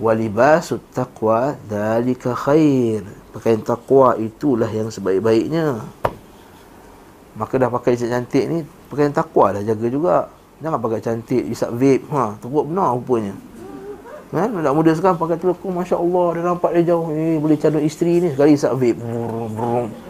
[0.00, 3.04] walibasut taqwa dalika khair.
[3.36, 5.84] Pakaian takwa itulah yang sebaik-baiknya.
[7.36, 10.16] Maka dah pakai cantik ni pakaian takwa dah jaga juga.
[10.64, 13.36] Jangan pakai cantik isap vape ha teruk benar rupanya.
[14.32, 14.56] Kan?
[14.56, 17.12] Nak muda sekarang pakai telekung masya-Allah dia nampak dia jauh.
[17.12, 18.96] Eh, boleh calon isteri ni sekali isap vape.
[18.96, 20.05] Brum, brum.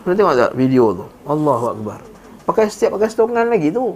[0.00, 1.06] Pernah tengok tak video tu?
[1.28, 2.00] Allahu Akbar.
[2.48, 3.92] Pakai setiap pakai setongan lagi tu.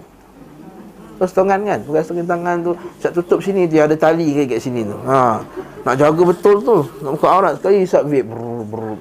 [1.17, 1.79] Pakai setongan kan?
[1.81, 2.71] Pakai setongan tangan tu.
[3.01, 4.97] Siap tutup sini dia ada tali ke kat sini tu.
[5.09, 5.41] Ha.
[5.81, 6.77] Nak jaga betul tu.
[7.01, 8.29] Nak buka aurat sekali isap vape.
[8.29, 8.97] Brr, brr.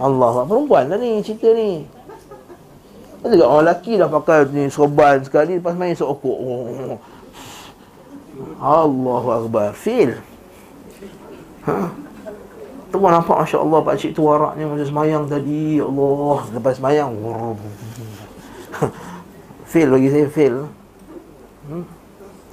[0.00, 1.84] Allah Perempuan lah ni cerita ni.
[3.20, 6.38] Ada juga orang lelaki dah pakai ni sorban sekali lepas main sokok.
[6.44, 6.96] Oh.
[8.60, 9.72] Allahu Akbar.
[9.72, 10.20] Feel.
[11.64, 12.09] Ha.
[12.90, 15.78] Tu pun nampak Masya Allah Pak Cik tu waraknya macam semayang tadi.
[15.78, 16.38] Ya Allah.
[16.50, 17.14] Lepas semayang
[19.70, 20.66] Fail bagi saya Fail.
[21.70, 21.86] Hmm?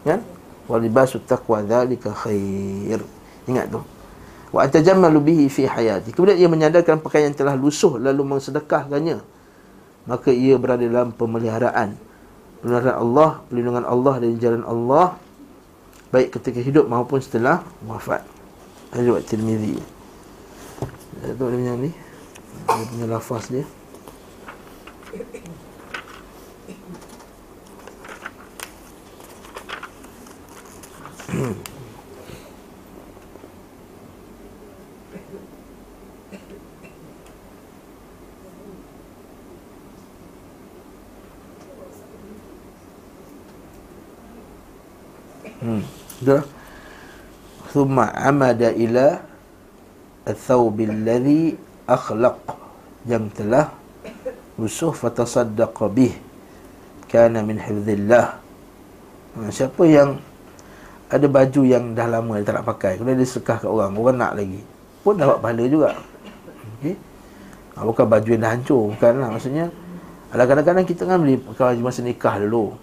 [0.06, 0.22] Kan?
[0.70, 3.02] Walibasu taqwa dhalika khair.
[3.50, 3.82] Ingat tu.
[4.54, 6.14] Wa atajammalu bihi fi hayati.
[6.14, 9.20] Kemudian ia menyadarkan pakaian yang telah lusuh Lalu mensedekahkannya
[10.08, 11.98] Maka ia berada dalam pemeliharaan.
[12.62, 15.18] Perlindungan Allah Perlindungan Allah dan jalan Allah.
[16.14, 18.22] Baik ketika hidup maupun setelah wafat.
[18.94, 19.97] Hadis Tirmidhi
[21.22, 21.92] saya tahu dia punya ni
[22.68, 23.66] Dia punya lafaz dia
[45.58, 45.84] Hmm.
[46.24, 46.48] Dah.
[47.76, 49.27] Thumma amada ila
[50.28, 50.78] الثوب
[51.88, 52.44] akhlaq
[53.08, 53.72] Yang telah
[54.60, 56.12] musuh fatasaddaqa bih.
[57.08, 58.48] Kana min hifdhillah
[59.54, 60.18] siapa yang
[61.08, 64.18] ada baju yang dah lama dia tak nak pakai kemudian dia sekah kat orang orang
[64.18, 64.60] nak lagi
[65.06, 65.90] pun dapat pahala juga.
[66.82, 66.96] Okey.
[67.78, 69.66] Bukan baju yang dah hancur bukanlah maksudnya
[70.28, 72.76] Alah kadang-kadang kita kan beli kalau masa nikah dulu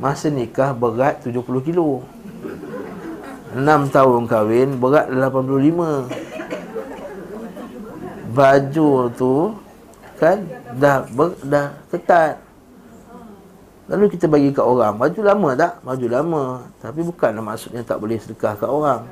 [0.00, 2.00] masa nikah berat 70 kilo.
[3.52, 3.60] 6
[3.92, 6.29] tahun kahwin berat 85
[8.30, 9.34] baju tu
[10.20, 10.38] kan
[10.76, 12.38] dah ber, dah ketat.
[13.90, 15.72] Lalu kita bagi kat orang baju lama tak?
[15.82, 16.42] Baju lama
[16.78, 19.02] tapi bukanlah maksudnya tak boleh sedekah kat orang.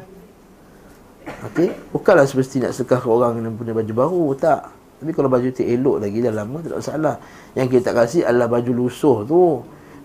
[1.51, 1.75] Okey?
[1.91, 4.71] Bukanlah semesti nak sedekah kat orang kena punya baju baru tak.
[4.99, 7.17] Tapi kalau baju tu elok lagi dah lama tak masalah.
[7.59, 9.43] Yang kita tak kasih adalah baju lusuh tu.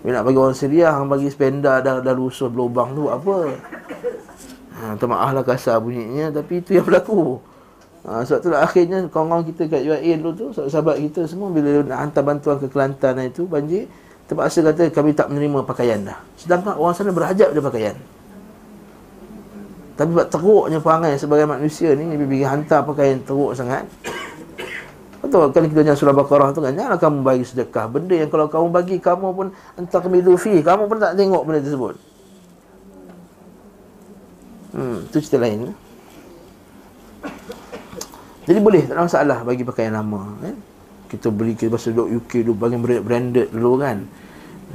[0.01, 3.55] Bila nak bagi orang seriah bagi spenda dah dah lusuh berlubang tu apa?
[4.83, 7.39] Ha, maaf lah kasar bunyinya tapi itu yang berlaku
[8.03, 11.87] Ha, sebab tu lah akhirnya kawan-kawan kita kat UAE dulu tu, sahabat kita semua bila
[11.87, 13.87] nak hantar bantuan ke Kelantan itu banjir,
[14.27, 16.19] terpaksa kata kami tak menerima pakaian dah.
[16.35, 17.95] Sedangkan orang sana berhajat pada pakaian.
[19.95, 23.87] Tapi buat teruknya perangai sebagai manusia ni, bila pergi hantar pakaian teruk sangat.
[25.23, 27.87] Betul kan kita jangan surah Baqarah tu kan, janganlah kamu bagi sedekah.
[27.87, 29.47] Benda yang kalau kamu bagi, kamu pun
[29.79, 31.95] entah kemidu fi, kamu pun tak tengok benda tersebut.
[34.75, 35.71] Hmm, tu cerita lain.
[38.43, 40.55] Jadi boleh tak ada masalah bagi pakaian lama kan?
[41.07, 44.03] Kita beli kita masa duduk UK dulu bagi branded dulu kan.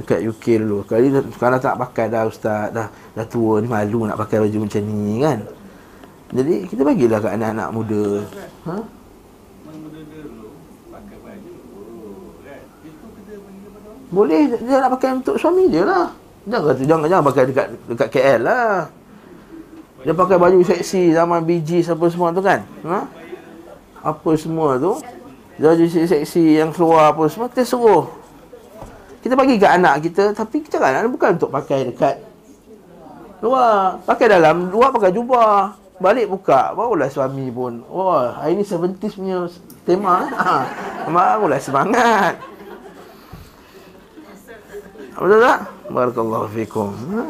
[0.01, 0.77] Dekat UK dulu.
[0.87, 4.81] Kali sekarang tak pakai dah ustaz dah dah tua ni malu nak pakai baju macam
[4.81, 5.39] ni kan.
[6.29, 8.05] Jadi kita bagilah kat anak-anak muda.
[8.69, 8.75] Ha?
[14.09, 16.09] Boleh dia nak pakai untuk suami dia lah.
[16.49, 18.89] Jangan kata jangan jangan pakai dekat dekat KL lah.
[20.01, 22.65] Dia pakai baju seksi zaman BG apa semua tu kan.
[22.87, 23.28] Ha?
[24.03, 24.99] Apa semua tu
[25.59, 28.07] Baju seksi yang keluar apa semua Kita suruh
[29.19, 32.15] Kita bagi ke anak kita Tapi kita kan bukan untuk pakai dekat
[33.43, 39.19] Luar Pakai dalam Luar pakai jubah Balik buka Barulah suami pun Wah hari ni 70s
[39.19, 39.51] punya
[39.83, 40.63] tema ha.
[41.11, 42.39] Barulah semangat
[45.19, 45.59] Betul tak?
[45.91, 47.23] Barakallahu fikum ha.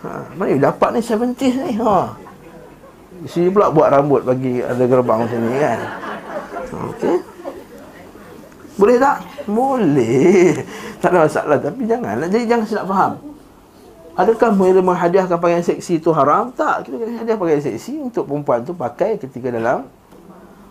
[0.00, 0.10] ha.
[0.32, 2.16] Mana dapat ni 70s ni ha.
[3.24, 5.78] Di pula buat rambut bagi ada gerbang macam ni kan.
[6.92, 7.16] Okey.
[8.76, 9.16] Boleh tak?
[9.48, 10.60] Boleh.
[11.00, 13.12] Tak ada masalah tapi jangan jadi jangan silap faham.
[14.16, 16.48] Adakah bila menghadiahkan pakaian seksi itu haram?
[16.48, 16.88] Tak.
[16.88, 19.84] Kita kena hadiah pakaian seksi untuk perempuan tu pakai ketika dalam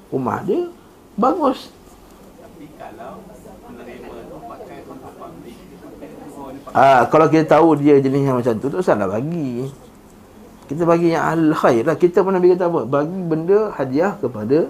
[0.09, 0.65] rumah dia.
[1.13, 1.69] Bagus.
[2.41, 3.21] Tapi kalau
[3.69, 8.57] menerima tu pakai untuk public, pakai oh, Ah, kalau kita tahu dia jenis yang macam
[8.57, 9.69] tu, tak usahlah bagi.
[10.65, 11.93] Kita bagi yang al khair lah.
[11.93, 12.81] Kita pun Nabi kata apa?
[12.89, 14.65] Bagi benda hadiah kepada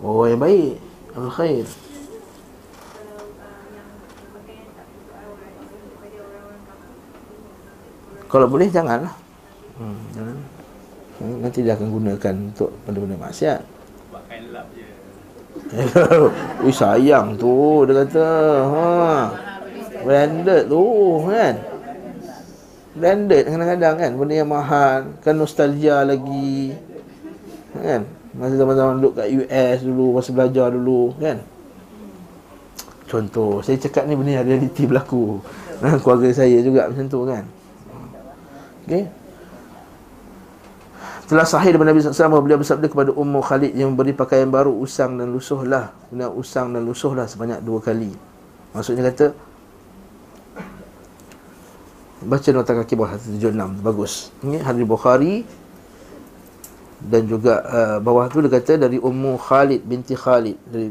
[0.00, 0.72] orang yang baik.
[1.12, 1.64] Al khair.
[8.28, 9.12] Kalau boleh janganlah.
[9.80, 10.36] Hmm, jangan.
[11.18, 13.60] Hmm, Nanti dia akan gunakan untuk benda-benda maksiat.
[14.12, 14.86] pakai lap je.
[16.64, 18.28] Ui sayang tu dia kata.
[18.68, 18.88] Ha.
[20.04, 20.84] Branded tu
[21.24, 21.54] kan.
[22.98, 26.74] Branded kadang-kadang kan benda yang mahal, kan nostalgia lagi.
[27.78, 28.02] Kan?
[28.34, 31.38] Masa zaman-zaman duduk kat US dulu, masa belajar dulu kan.
[33.08, 35.40] Contoh, saya cakap ni benda yang realiti berlaku.
[35.78, 37.44] Nah, keluarga saya juga macam tu kan.
[38.84, 39.04] Okey.
[41.28, 45.20] Telah sahih daripada Nabi SAW Beliau bersabda kepada Ummu Khalid Yang memberi pakaian baru Usang
[45.20, 48.16] dan lusuhlah Kemudian usang dan lusuhlah sebanyak dua kali
[48.72, 49.36] Maksudnya kata
[52.18, 54.34] Baca nota kaki bawah 176 Bagus.
[54.42, 55.46] Ini hadis Bukhari
[56.98, 60.90] Dan juga uh, bawah tu dia kata Dari Ummu Khalid binti Khalid Dari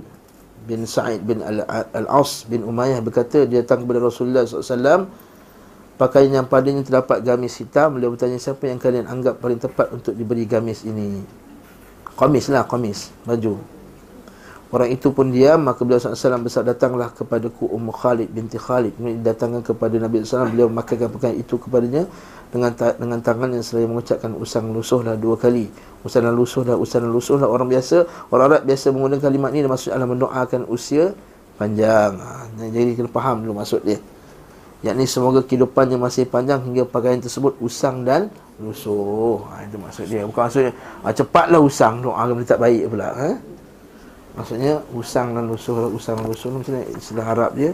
[0.67, 5.07] bin Sa'id bin Al- Al-As bin Umayyah berkata Dia datang kepada Rasulullah SAW
[5.97, 7.97] Pakaian yang padanya terdapat gamis hitam.
[7.97, 11.25] Beliau bertanya siapa yang kalian anggap paling tepat untuk diberi gamis ini?
[12.13, 13.76] Qamis lah, qamis, baju
[14.67, 19.23] Orang itu pun diam Maka beliau SAW bersabda Datanglah kepadaku Ummu Khalid binti Khalid Kemudian
[19.23, 22.03] datangkan kepada Nabi SAW Beliau memakaikan pakaian itu kepadanya
[22.51, 25.71] Dengan ta- dengan tangan yang selalu mengucapkan Usang lusuhlah dua kali
[26.03, 30.61] Usang lusuhlah, usang lusuhlah Orang biasa, orang Arab biasa menggunakan kalimat ini Maksudnya adalah mendoakan
[30.67, 31.15] usia
[31.55, 33.97] panjang ha, Jadi kena faham dulu maksud dia
[34.85, 38.29] yakni semoga kehidupannya masih panjang hingga pakaian tersebut usang dan
[38.61, 39.41] lusuh.
[39.49, 40.21] Ha, itu maksud dia.
[40.25, 43.09] Bukan maksudnya ha, cepatlah usang doa boleh tak baik pula.
[43.09, 43.29] Ha?
[44.37, 46.85] Maksudnya usang dan lusuh, usang dan lusuh macam mana?
[46.93, 47.73] Istilah Arab dia?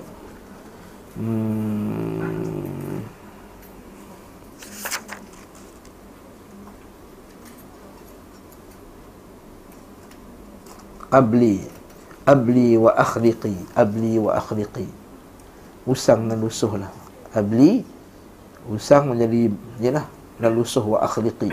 [1.19, 3.03] Hmm.
[11.11, 11.67] Abli.
[12.23, 13.53] Abli wa akhliqi.
[13.75, 14.87] Abli wa akhliqi.
[15.83, 16.89] Usang dan lusuh lah.
[17.35, 17.83] Abli
[18.71, 19.51] usang menjadi
[19.83, 20.07] yalah
[20.39, 21.51] dan lusuh wa akhliqi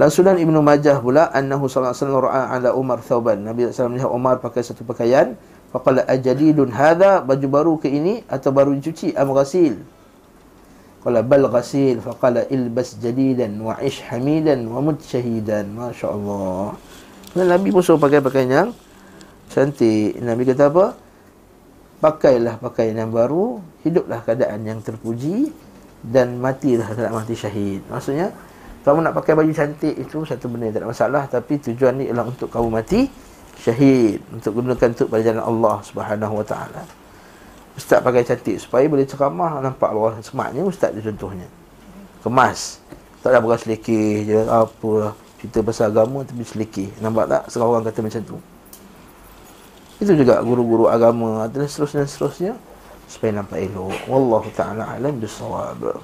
[0.00, 3.92] dan Sunan Ibnu Majah pula annahu sallallahu alaihi wasallam ra'a ala Umar thawban Nabi SAW
[3.92, 5.36] melihat Umar pakai satu pakaian.
[5.76, 7.20] Faqala ajadidun hadha?
[7.20, 9.12] Baju baru ke ini atau baru dicuci?
[9.12, 9.76] Am ghasil?
[11.04, 12.00] Qala bal ghasil.
[12.00, 16.80] Faqala ilbas jadidan wa ish hamidan wa mut syahidan masyaallah.
[17.36, 18.68] Dan Nabi pun suruh pakai pakaian yang
[19.52, 20.16] cantik.
[20.16, 20.96] Nabi kata apa?
[22.00, 25.52] Pakailah pakaian yang baru, hiduplah keadaan yang terpuji
[26.00, 27.84] dan matilah tak mati syahid.
[27.92, 28.32] Maksudnya
[28.80, 32.08] kamu nak pakai baju cantik itu satu benda yang tak ada masalah tapi tujuan ni
[32.08, 33.12] ialah untuk kamu mati
[33.60, 36.82] syahid untuk gunakan untuk pada jalan Allah Subhanahu Wa Taala.
[37.76, 41.46] Ustaz pakai cantik supaya boleh ceramah nampak luar semaknya ustaz dia contohnya.
[42.24, 42.80] Kemas.
[43.20, 46.88] Tak ada bukan selekeh je apa cerita pasal agama tapi selekeh.
[47.04, 48.36] Nampak tak sekarang orang kata macam tu.
[50.00, 52.52] Itu juga guru-guru agama dan seterusnya seterusnya
[53.04, 53.92] supaya nampak elok.
[54.08, 56.00] Wallahu taala alam bisawab.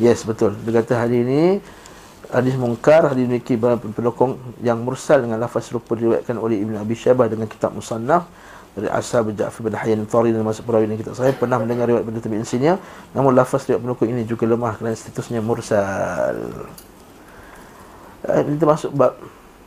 [0.00, 0.56] Yes betul.
[0.64, 1.60] Dia kata hari ini
[2.32, 7.28] hadis mungkar hadis memiliki pendukung yang mursal dengan lafaz serupa diriwayatkan oleh Ibn Abi Syabah
[7.28, 8.24] dengan kitab Musannaf
[8.72, 12.22] dari Ashab Ja'far bin Hayyan Thari dan masuk perawi kitab saya pernah mendengar riwayat benda
[12.22, 12.72] tabi'in sini
[13.12, 16.38] namun lafaz riwayat pendukung ini juga lemah kerana statusnya mursal.
[18.24, 19.20] Eh, Ini termasuk bab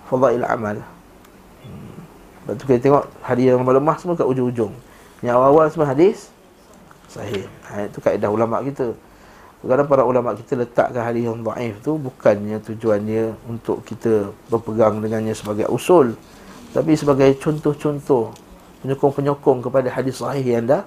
[0.10, 0.82] fadail amal.
[1.62, 1.93] Hmm.
[2.48, 4.74] Lepas tu kita tengok hadis yang lemah semua kat ujung-ujung.
[5.22, 6.34] Yang awal-awal semua hadis
[7.10, 7.46] sahih.
[7.69, 8.98] Ha, itu kaedah ulama kita.
[9.63, 15.32] Kadang para ulama kita letakkan hadis yang dhaif tu bukannya tujuannya untuk kita berpegang dengannya
[15.32, 16.19] sebagai usul
[16.76, 18.36] tapi sebagai contoh-contoh
[18.84, 20.84] penyokong-penyokong kepada hadis sahih yang dah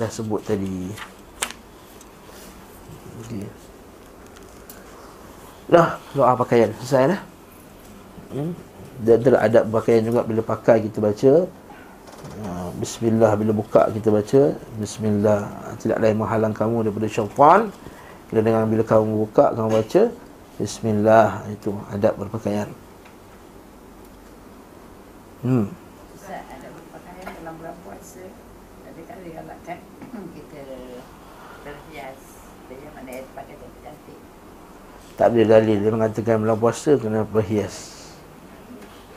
[0.00, 0.88] dah sebut tadi.
[3.20, 3.44] Okay.
[5.68, 7.20] Dah doa pakaian selesai dah.
[8.32, 8.56] Hmm?
[9.00, 11.32] Dan ada adab pakaian juga bila pakai kita baca
[12.44, 15.40] uh, Bismillah bila buka kita baca Bismillah
[15.80, 17.72] Tidak yang menghalang kamu daripada syaitan
[18.30, 20.02] Bila dengan bila kamu buka kamu baca
[20.60, 21.50] Bismillah.
[21.50, 22.70] Itu adab berpakaian.
[25.40, 25.72] Hmm.
[26.14, 28.20] Ustaz ada berpakaian dalam bulan puasa
[28.84, 29.78] Tapi kalau digalakkan
[30.36, 30.60] kita
[31.64, 32.20] terhias
[32.68, 34.20] Jadi mana yang pakai cantik-cantik
[35.16, 35.76] Tak ada dalil.
[35.80, 37.76] Dia mengatakan bulan puasa kena berhias.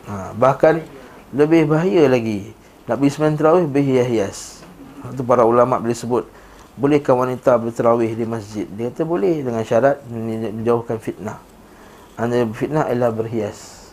[0.08, 0.80] Ha, Bahkan
[1.36, 2.56] lebih bahaya lagi.
[2.88, 4.64] Nak pergi terawih berhias-hias.
[5.12, 6.24] Itu para ulama boleh sebut
[6.74, 8.66] Bolehkah wanita berterawih di masjid?
[8.66, 11.38] Dia kata boleh dengan syarat menjauhkan fitnah.
[12.18, 13.90] Anda fitnah ialah berhias.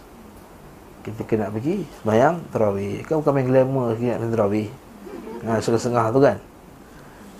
[1.04, 3.04] Kita kena pergi sembahyang terawih.
[3.04, 4.68] Kan bukan main glamour lagi nak terawih.
[5.44, 6.36] Ha, Setengah-setengah tu kan.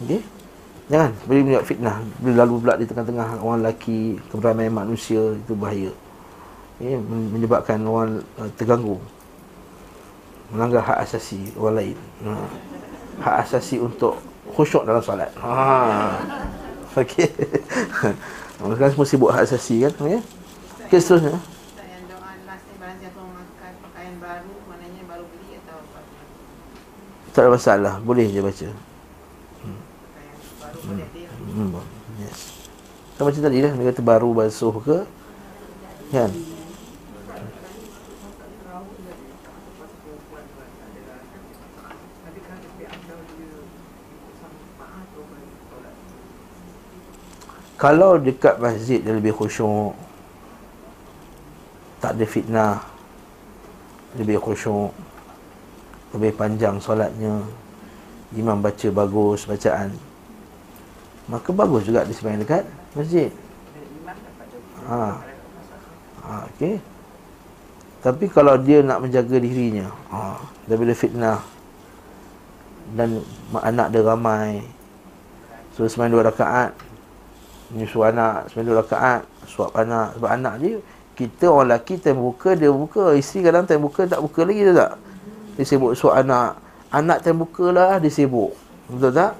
[0.05, 0.21] Okey?
[0.93, 1.97] Jangan boleh buat fitnah.
[2.21, 5.93] Boleh lalu pula di tengah-tengah orang lelaki Keberamaian manusia Itu bahaya.
[6.81, 9.01] Ini menyebabkan orang uh, terganggu.
[10.53, 11.99] Melanggar hak asasi orang lain.
[12.29, 12.33] Ha.
[13.21, 15.31] Hak asasi untuk khusyuk dalam solat.
[15.39, 16.19] Ha.
[16.99, 17.31] Okey.
[18.61, 20.21] Sekarang semua sibuk hak asasi kan okay?
[20.91, 21.39] Okey seterusnya.
[27.31, 28.69] Tak ada masalah Boleh je baca.
[30.83, 31.31] Boleh dia.
[31.31, 31.79] Hmm,
[32.19, 32.59] yes.
[33.15, 34.99] Sama macam tadi lah, dia kata baru basuh ke?
[36.11, 36.31] Kan?
[47.81, 49.97] Kalau dekat masjid dia lebih khusyuk
[52.05, 52.77] Tak ada fitnah
[54.21, 54.93] Lebih khusyuk
[56.13, 57.41] Lebih panjang solatnya
[58.37, 59.97] Imam baca bagus bacaan
[61.25, 63.33] Maka bagus juga dia sembahyang dekat masjid
[64.91, 65.23] Ha.
[66.27, 66.83] ha okey.
[68.03, 71.39] Tapi kalau dia nak menjaga dirinya, ha, daripada fitnah
[72.97, 73.23] dan
[73.55, 74.65] anak dia ramai.
[75.77, 76.73] So sembahyang dua rakaat.
[77.71, 80.79] Menyusu anak, dua rakaat, suap anak sebab anak dia
[81.21, 84.73] kita orang lelaki time buka dia buka, isteri kadang time buka tak buka lagi dia
[84.73, 84.93] tak.
[85.61, 86.57] Dia sibuk suap anak.
[86.89, 88.57] Anak time buka lah dia sibuk.
[88.89, 89.37] Betul tak?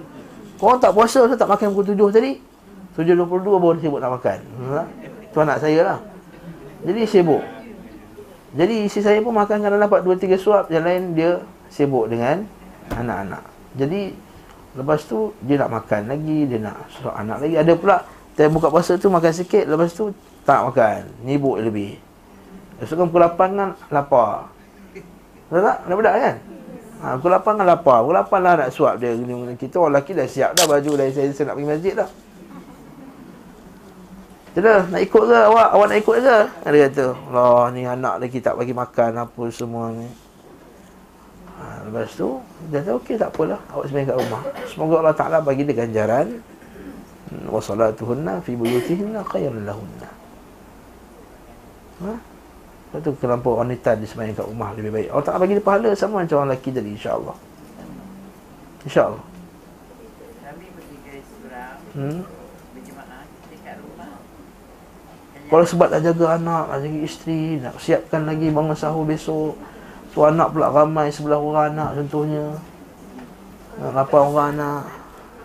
[0.61, 2.37] Korang tak puasa, saya tak makan pukul tujuh tadi.
[3.01, 3.17] 7.22
[3.57, 4.39] baru dia sibuk nak makan.
[4.77, 4.83] Ha?
[5.33, 5.99] Tu anak saya lah.
[6.85, 7.41] Jadi sibuk.
[8.53, 10.65] Jadi isteri saya pun makan kadang dapat 2-3 suap.
[10.69, 11.31] Yang lain dia
[11.73, 12.45] sibuk dengan
[12.93, 13.41] anak-anak.
[13.81, 14.13] Jadi
[14.77, 16.39] lepas tu dia nak makan lagi.
[16.45, 17.57] Dia nak suap anak lagi.
[17.57, 18.05] Ada pula
[18.41, 19.69] time buka puasa tu makan sikit.
[19.69, 20.17] Lepas tu
[20.49, 21.05] tak makan.
[21.21, 22.01] Nibuk lebih.
[22.81, 24.49] Lepas tu kan pukul 8 kan lapar.
[25.53, 25.77] Betul tak?
[25.85, 26.37] Ada budak kan?
[27.05, 27.99] Ha, pukul 8 kan lapar.
[28.01, 29.13] Pukul 8 lah nak suap dia.
[29.61, 31.05] Kita orang lelaki dah siap dah baju dah.
[31.13, 32.11] Saya, nak pergi masjid dah.
[34.51, 35.69] Tidak, nak ikut ke awak?
[35.79, 36.39] Awak nak ikut ke?
[36.75, 40.11] Dia kata, Allah ni anak lagi tak bagi makan apa semua ni.
[41.55, 43.61] Ha, lepas tu, dia kata, okey tak apalah.
[43.71, 44.43] Awak sembahyang kat rumah.
[44.67, 46.43] Semoga Allah Ta'ala bagi dia ganjaran.
[47.31, 50.11] Wa salatuhunna fi buyutihinna khairan lahunna.
[52.01, 52.13] Ha?
[52.91, 55.09] Lepas tu kenapa wanita dia sembahyang kat rumah lebih baik.
[55.15, 57.37] Allah Ta'ala bagi dia pahala sama macam orang lelaki tadi insyaAllah.
[58.83, 59.25] InsyaAllah.
[60.43, 62.21] Kami pergi ke Surau Hmm?
[62.75, 64.11] Berjemaah dekat rumah
[65.51, 69.55] Kalau sebab nak jaga anak, nak jaga isteri, nak siapkan lagi bangun sahur besok.
[70.11, 72.59] So anak pula ramai sebelah orang anak contohnya.
[73.79, 74.83] Nak lapan orang anak.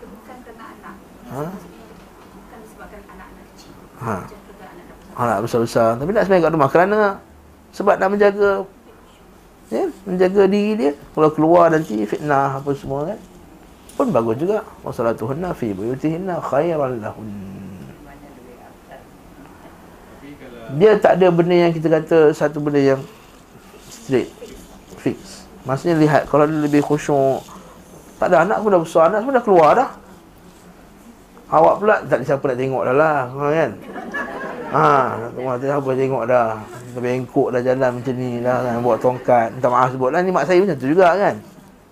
[0.02, 0.94] bukan kerana anak
[1.30, 1.65] Ha?
[4.02, 4.28] Ha.
[5.16, 5.96] Anak besar-besar.
[5.96, 7.00] Tapi nak sembahyang kat rumah kerana
[7.72, 8.64] sebab nak menjaga
[9.72, 10.92] ya, menjaga diri dia.
[11.16, 13.18] Kalau keluar nanti fitnah apa semua kan.
[13.96, 14.60] Pun bagus juga.
[14.84, 17.28] Wassalatuhunna fi buyutihinna khairan lahun.
[20.76, 23.00] Dia tak ada benda yang kita kata satu benda yang
[23.88, 24.28] straight
[25.00, 25.46] fix.
[25.64, 27.42] Maksudnya lihat kalau dia lebih khusyuk
[28.16, 29.90] tak ada anak pun dah besar, anak semua dah keluar dah.
[31.46, 33.70] Awak pula tak ada siapa nak tengok dah lah, ha, kan?
[34.66, 34.86] Ha,
[35.38, 36.48] rumah tu siapa tengok dah.
[36.96, 39.48] Bengkok dah jalan macam ni lah kan, bawa tongkat.
[39.54, 41.36] Minta maaf sebut lah, ni mak saya macam tu juga kan.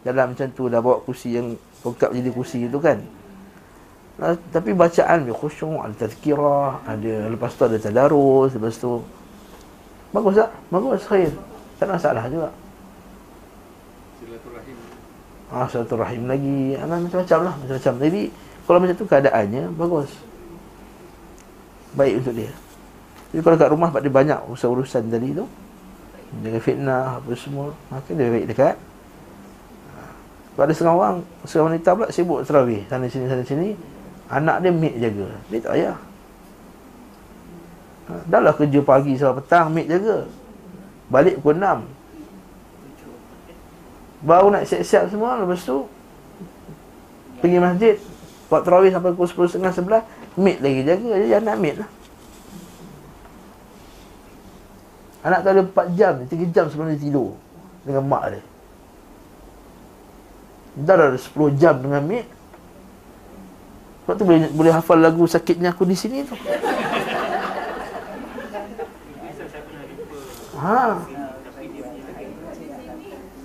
[0.03, 1.55] Jalan macam tu dah bawa kursi yang
[1.87, 2.99] tongkat jadi kursi tu kan.
[4.15, 9.03] Nah, tapi bacaan dia khusyuk, ada tazkirah, ada lepas tu ada tadarus, lepas tu
[10.15, 10.51] bagus tak?
[10.71, 11.31] Bagus, khair.
[11.79, 12.51] Tak ada masalah juga.
[14.23, 14.79] silaturahim
[15.51, 16.79] Ah, satu rahim lagi.
[16.79, 17.95] Ah, macam-macam lah, macam-macam.
[18.07, 18.23] Jadi
[18.65, 20.11] kalau macam tu keadaannya bagus.
[21.95, 22.51] Baik untuk dia.
[23.31, 25.45] Jadi kalau kat rumah dia banyak urusan-urusan tadi tu,
[26.41, 28.77] dengan fitnah apa semua, maka dia baik dekat.
[30.55, 33.75] Sebab ada setengah orang, setengah wanita pula sibuk terawih sana sini sana sini.
[34.31, 35.29] Anak dia maid jaga.
[35.53, 35.99] Dia tak payah.
[38.05, 40.25] Ha, dah lah kerja pagi sampai petang maid jaga.
[41.13, 41.85] Balik pukul 6.
[44.25, 45.85] Baru nak siap-siap semua Lepas tu
[47.45, 48.01] Pergi masjid
[48.55, 50.81] Buat terawih sampai pukul 10.30 11 Maid lagi.
[50.87, 51.91] Jaga Jadi anak maid lah.
[55.27, 57.35] Anak tu ada 4 jam 3 jam sebelum dia tidur
[57.83, 58.47] Dengan mak dia.
[60.75, 62.31] Dah ada 10 jam dengan maid
[64.07, 66.35] Sebab tu boleh, boleh hafal lagu Sakitnya aku di sini tu.
[66.35, 66.55] Bisa
[69.51, 70.19] saya pernah jumpa?
[70.63, 71.03] Ha.
[71.43, 72.27] Tapi dia punya lagi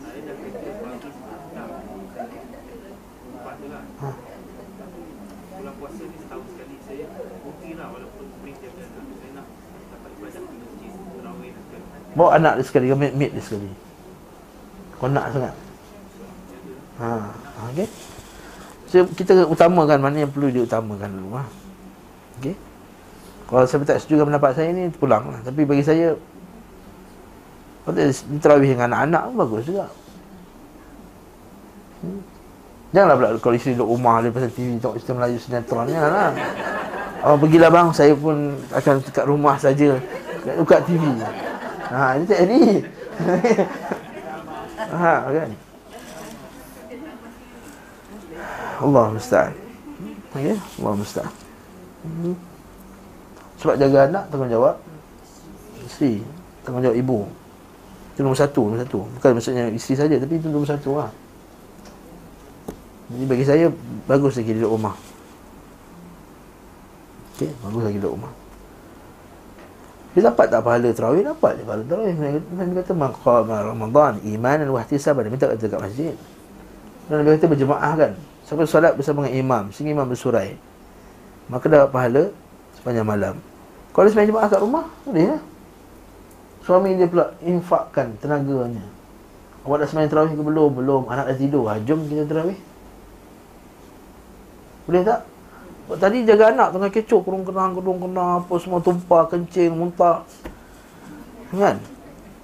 [0.06, 1.16] Saya dah kerja bagus
[1.50, 1.68] Tak
[3.30, 4.10] Empat tu lah Ha.
[5.60, 7.06] Bulan puasa ni setahun sekali Saya
[7.46, 9.48] rugilah walaupun boleh jaga anak Saya nak
[9.92, 13.70] dapat ibadah di masjid Terawih dan sebagainya Bawa anak dia sekali, meet, meet dia sekali.
[14.98, 15.54] Kau nak sangat.
[17.00, 17.88] Ha, ha okey.
[18.90, 21.46] So, kita utamakan mana yang perlu diutamakan dulu ha.
[22.42, 22.56] Okey.
[23.50, 25.40] Kalau saya tak setuju dengan pendapat saya ni pulang lah.
[25.42, 26.14] Tapi bagi saya
[27.90, 29.86] dia terawih dengan anak-anak pun bagus juga.
[32.06, 32.22] Hmm.
[32.90, 36.30] Janganlah pula kalau isteri duduk rumah dia pasal TV tengok cerita Melayu sinetron janganlah.
[37.20, 40.00] Oh pergilah bang, saya pun akan dekat rumah saja
[40.58, 41.04] buka TV.
[41.90, 42.62] Ha, ini tak jadi.
[44.94, 45.52] ha, kan?
[48.80, 49.54] Allah musta'an.
[50.32, 51.34] Okey, Allah musta'an.
[52.06, 52.36] Hmm.
[53.60, 54.76] Sebab jaga anak tanggungjawab
[55.84, 56.24] isteri,
[56.64, 57.28] tanggungjawab ibu.
[58.16, 59.00] Itu nombor satu, nombor satu.
[59.20, 61.12] Bukan maksudnya isteri saja, tapi itu nombor satu lah.
[63.10, 63.68] Jadi bagi saya,
[64.08, 64.96] bagus lagi duduk rumah.
[67.36, 68.32] Okey, bagus lagi duduk rumah.
[70.18, 71.22] Dia dapat tak pahala terawih?
[71.22, 72.14] Dapat dia pahala terawih.
[72.18, 75.22] Nabi kata, Maqama Ramadan, iman dan wahtisab.
[75.22, 76.16] Dia minta kata dekat masjid.
[77.06, 78.12] Dan Nabi kata berjemaah kan.
[78.42, 79.64] Sampai solat bersama dengan imam.
[79.70, 80.58] Sehingga imam bersurai.
[81.46, 82.24] Maka dapat pahala
[82.74, 83.36] sepanjang malam.
[83.94, 85.42] Kalau dia sembahyang jemaah kat rumah, boleh lah.
[86.66, 88.86] Suami dia pula infakkan tenaganya.
[89.62, 90.72] Awak dah sembahyang terawih ke belum?
[90.74, 91.04] Belum.
[91.06, 91.70] Anak dah tidur.
[91.70, 92.58] Ha, jom kita terawih.
[94.90, 95.29] Boleh tak?
[95.90, 100.22] Tadi jaga anak tengah kecoh kurung kenang, kurung kenang, apa semua tumpah, kencing, muntah.
[101.50, 101.82] Kan?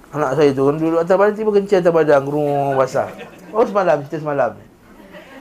[0.09, 3.05] Anak saya tu kan duduk atas badan tiba kencing atas badan, kurung basah.
[3.53, 4.57] Oh semalam, cerita semalam.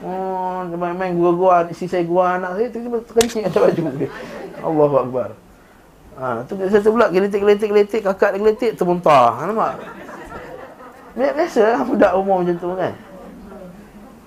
[0.05, 4.09] Oh, dia main-main gua-gua, isi saya gua anak saya tiba-tiba kencing atas baju dia.
[4.61, 5.29] Allahu Akbar.
[6.21, 9.33] Ha, tu saya tu pula geletik-geletik-geletik, kakak dia geletik, termuntah.
[9.33, 9.81] Ha, nampak?
[11.17, 12.93] Biasa lah budak umur macam tu kan.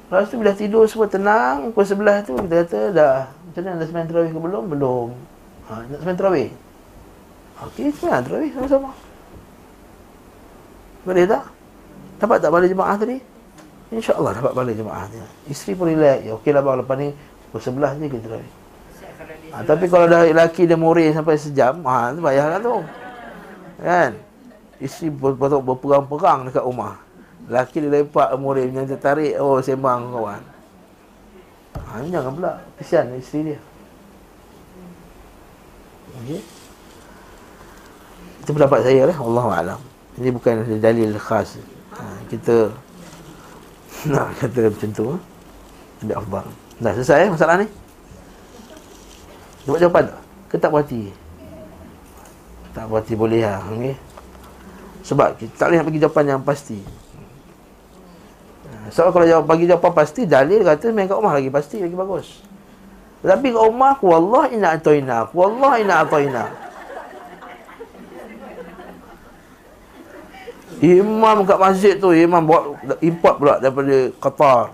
[0.08, 3.86] Lepas tu bila tidur semua tenang, pukul sebelah tu kita kata dah macam mana dah
[3.90, 4.64] sembahyang terawih ke belum?
[4.70, 5.08] Belum.
[5.66, 6.48] Ha, nak sembahyang terawih?
[7.66, 8.90] Okey, sembahyang terawih sama-sama.
[11.02, 11.44] Boleh tak?
[12.22, 13.18] Dapat tak balik jemaah tadi?
[13.88, 15.26] InsyaAllah dapat balik jemaah dia.
[15.50, 16.18] Isteri pun relax.
[16.22, 17.08] Ya, okey lah bang, lepas ni
[17.48, 18.52] pukul sebelah je kita terawih.
[19.48, 22.84] Ha, tapi kalau dah lelaki dia murid sampai sejam, ha, tu payahlah tu.
[23.82, 24.12] Kan?
[24.78, 27.00] Isteri patut berperang-perang dekat rumah.
[27.50, 30.42] Lelaki dia lepak murid yang tertarik, oh sembang kawan.
[31.86, 32.52] Ha, jangan pula.
[32.80, 33.60] Kesian isteri dia.
[36.18, 36.40] Okey.
[38.42, 39.18] Itu pendapat saya lah.
[39.18, 39.80] Allah Alam.
[40.18, 41.62] Ini bukan dalil khas.
[41.94, 42.74] Ha, kita
[44.12, 45.04] nak kata macam tu.
[45.14, 45.16] Ha?
[46.02, 46.46] Lebih afdal.
[46.78, 47.66] Dah selesai eh, masalah ni?
[49.66, 50.20] Dapat jawapan tak?
[50.48, 51.02] Ke tak berhati?
[52.72, 53.60] Tak berhati boleh lah.
[53.66, 53.94] Okay?
[55.04, 56.78] Sebab kita tak boleh nak bagi jawapan yang pasti.
[58.88, 62.40] Sebab kalau jawab, bagi jawapan pasti, dalil kata main kat rumah lagi pasti, lagi bagus.
[63.20, 65.14] Tetapi kat rumah, aku Allah ina atoina.
[65.28, 66.44] Aku Allah ina atoina.
[70.78, 72.62] Imam kat masjid tu, imam buat
[73.02, 74.70] import pula daripada Qatar.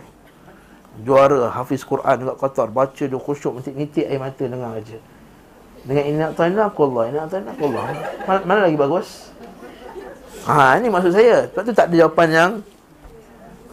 [1.01, 2.67] Juara hafiz Quran dekat Qatar.
[2.69, 4.99] Baca dia khusyuk, nitik air mata dengar aja.
[5.85, 7.03] Dengan ina atoina, aku Allah.
[7.09, 7.85] Ina atoina, aku Allah.
[8.29, 9.33] Mana, mana lagi bagus?
[10.45, 11.49] Ha, ini maksud saya.
[11.49, 12.51] Sebab tu tak ada jawapan yang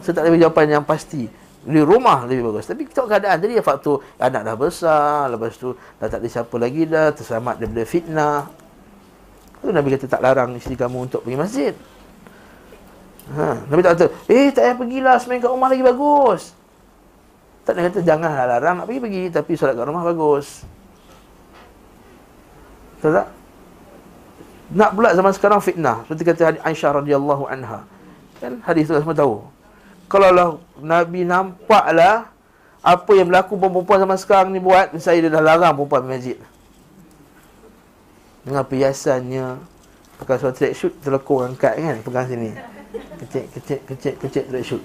[0.02, 1.30] saya tak ada jawapan yang pasti.
[1.62, 2.66] Di rumah lebih bagus.
[2.66, 6.54] Tapi kita keadaan tadi ya faktor anak dah besar, lepas tu dah tak ada siapa
[6.58, 8.38] lagi dah, terselamat daripada fitnah.
[9.62, 11.74] Tu Nabi kata tak larang isteri kamu untuk pergi masjid.
[13.30, 16.42] Ha, Nabi tak kata, eh tak payah pergilah semain kat rumah lagi bagus.
[17.62, 20.66] Tak nak kata janganlah larang nak pergi-pergi tapi solat kat rumah bagus.
[22.98, 23.28] Betul tak?
[24.72, 26.02] Nak pula zaman sekarang fitnah.
[26.10, 27.86] Seperti kata Aisyah radhiyallahu anha.
[28.42, 29.46] Kan hadis tu semua tahu.
[30.12, 32.28] Kalau lah Nabi nampaklah
[32.84, 36.36] apa yang berlaku perempuan zaman sekarang ni buat, saya dah larang perempuan masjid.
[38.44, 39.56] Dengan perhiasannya
[40.20, 42.52] pakai suara track shoot terlekor angkat kan pegang sini.
[43.24, 44.82] Kecil kecil kecil kecil track shoot.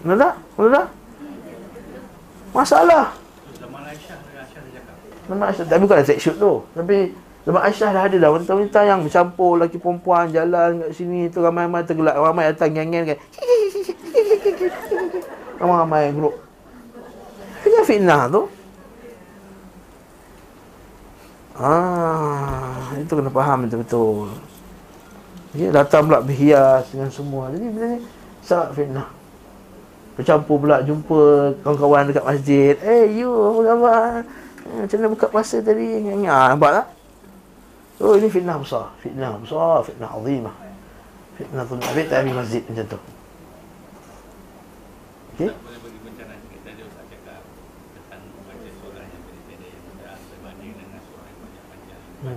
[0.00, 0.34] Betul tak?
[0.56, 0.86] Betul tak?
[2.56, 3.06] Masalah.
[3.60, 4.96] Zaman Aisyah Aisyah dah cakap
[5.28, 6.98] Nama Aisyah Tapi bukan track shoot tu Tapi
[7.48, 11.88] Zaman Aisyah dah ada dah Wanita-wanita yang bercampur Lelaki perempuan Jalan kat sini tu Ramai-ramai
[11.88, 13.18] tergelak Ramai datang geng-geng kan
[15.56, 16.36] Ramai-ramai grup
[17.64, 18.44] Ini fitnah tu
[21.60, 24.32] Ah, itu kena faham betul-betul.
[25.52, 27.52] Dia datang pula berhias dengan semua.
[27.52, 28.00] Jadi bila ni
[28.40, 29.08] sangat fitnah.
[30.16, 32.74] Bercampur pula jumpa kawan-kawan dekat masjid.
[32.80, 34.12] Eh, hey, you apa khabar?
[34.64, 36.00] Eh, Macam mana buka puasa tadi?
[36.24, 36.86] Ah, nampak tak?
[38.00, 38.96] Oh, ini fitnah besar.
[39.04, 40.56] Fitnah besar, fitnah azimah.
[41.36, 42.98] Fitnatul Abid tak habis masjid macam tu.
[45.36, 45.48] Okey?
[45.48, 45.60] Yang
[52.20, 52.36] Hmm.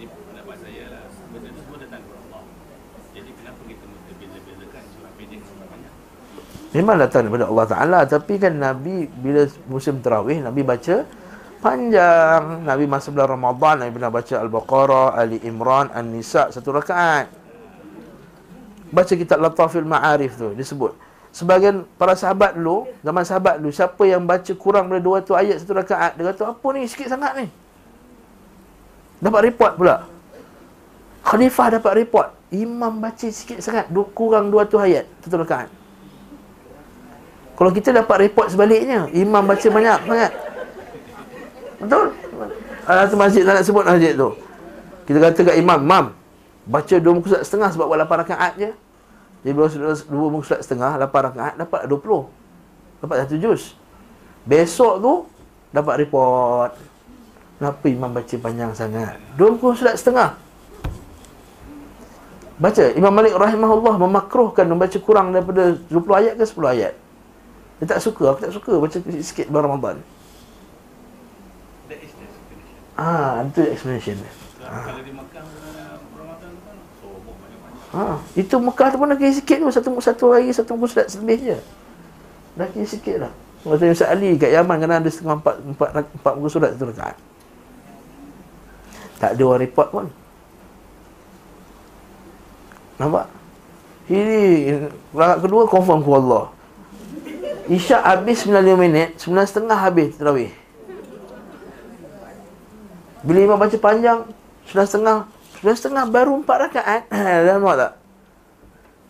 [0.00, 2.42] Ini pendapat saya lah Benda itu semua datang dari Allah
[3.12, 5.94] Jadi kenapa kita mesti beza-bezakan surah pendek dan surah panjang
[6.72, 11.04] Memang datang daripada Allah Ta'ala Tapi kan Nabi Bila musim terawih Nabi baca
[11.60, 12.64] Panjang.
[12.64, 17.28] Nabi masa bulan Ramadan Nabi pernah baca Al-Baqarah Ali Imran An-Nisa Satu rakaat.
[18.88, 20.96] Baca kitab Latafil Ma'arif tu Disebut.
[21.30, 25.72] Sebagian para sahabat dulu Zaman sahabat dulu Siapa yang baca kurang daripada 200 ayat Satu
[25.76, 26.80] rakaat Dia kata apa ni?
[26.88, 27.46] Sikit sangat ni.
[29.20, 29.96] Dapat report pula.
[31.22, 35.68] Khalifah dapat report Imam baca sikit sangat Kurang 200 ayat Satu rakaat.
[37.60, 40.32] Kalau kita dapat report sebaliknya, imam baca banyak sangat.
[41.80, 42.06] Betul?
[42.84, 44.30] Ada satu masjid tak nak sebut masjid tu.
[45.08, 46.06] Kita kata kat imam, "Mam,
[46.68, 48.70] baca dua muka surat setengah sebab buat 8 rakaat je."
[49.40, 49.66] Jadi dua,
[50.06, 52.28] dua, muka surat setengah, 8 rakaat dapat 20.
[53.00, 53.74] Dapat satu juz.
[54.44, 55.12] Besok tu
[55.72, 56.76] dapat report.
[57.56, 59.16] Kenapa imam baca panjang sangat?
[59.34, 60.36] Dua muka surat setengah.
[62.60, 66.92] Baca Imam Malik rahimahullah memakruhkan membaca kurang daripada 20 ayat ke 10 ayat.
[67.80, 69.96] Dia tak suka, aku tak suka baca sikit bulan Ramadan.
[71.88, 74.32] That is the explanation Ah, itu explanation dia.
[74.60, 79.16] Kalau di Makkah uh, Ramadan tu kan Sobok banyak-banyak Ha, itu Mekah tu pun dah
[79.16, 81.58] kira sikit tu satu satu hari satu muka surat lebih je.
[82.60, 83.32] Dah kira sikit lah.
[83.64, 87.16] Kata Ustaz Ali kat Yaman kena ada setengah empat, empat, empat muka surat satu rakaat.
[89.16, 90.06] Tak ada orang report pun.
[93.00, 93.26] Nampak?
[94.12, 94.40] Ini
[95.16, 96.52] rakaat kedua confirm ku Allah.
[97.64, 100.59] Isyak habis 95 minit, 9 setengah habis terawih.
[103.20, 104.24] Bila imam baca panjang,
[104.72, 105.28] 9 setengah,
[105.60, 107.02] 9 setengah baru 4 rakaat.
[107.44, 107.92] Dah nampak tak?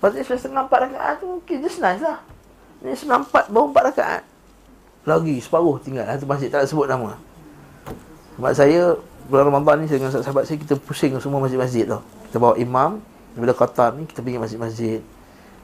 [0.00, 2.18] Lepas tu 9 setengah 4 rakaat tu, okay, just nice lah.
[2.82, 4.22] Ni 9 4 baru 4 rakaat.
[5.06, 6.04] Lagi separuh tinggal.
[6.10, 7.14] Satu masjid tak nak sebut nama.
[8.34, 8.98] Sebab saya,
[9.30, 12.00] bulan Ramadan ni dengan sahabat saya, kita pusing semua masjid-masjid tu.
[12.30, 12.98] Kita bawa imam,
[13.36, 14.98] daripada Qatar ni, kita pergi masjid-masjid.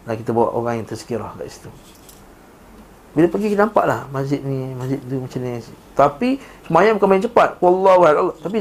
[0.06, 1.70] Dan kita bawa orang yang tersekirah kat situ.
[3.16, 5.56] Bila pergi kita nampak lah masjid ni, masjid tu macam ni.
[5.96, 6.36] Tapi
[6.68, 7.56] semayang bukan main cepat.
[7.64, 8.36] Wallahu a'lam.
[8.44, 8.60] Tapi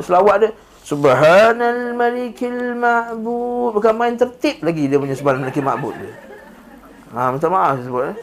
[0.00, 3.76] selawat, dia Subhanal Malikil Ma'bud.
[3.76, 6.16] Bukan main tertib lagi dia punya Subhanal Malikil Ma'bud dia.
[7.12, 8.16] Ha, minta maaf saya sebut eh.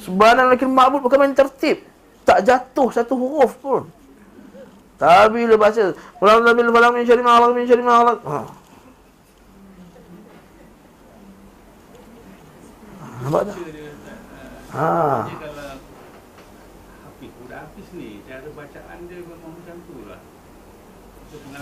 [0.00, 1.84] Subhanal Malikil Ma'bud bukan main tertib.
[2.24, 3.84] Tak jatuh satu huruf pun.
[4.96, 5.92] Tapi bila baca
[6.24, 8.18] Walau nabil falam min syari ma halak min syari ma halak.
[8.24, 8.38] Ha.
[13.28, 13.56] Nampak tak?
[13.60, 15.24] Baca dia Ustaz uh, Ha.
[15.24, 15.68] Dia kalau
[17.08, 20.20] Hafiz, budak Hafiz ni Cara bacaan dia memang macam tu lah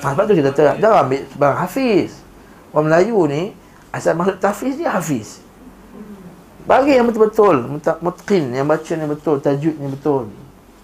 [0.02, 2.10] Ha, sebab tu kita tak jangan ambil sebarang hafiz.
[2.74, 3.42] Orang Melayu ni
[3.94, 5.40] asal maksud tahfiz dia hafiz.
[6.64, 10.32] Bagi yang betul-betul, mutqin, yang baca yang betul, tajwid yang betul.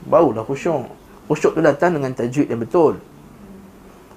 [0.04, 0.92] Barulah khusyuk.
[1.28, 3.00] Khusyuk tu datang dengan tajwid yang betul.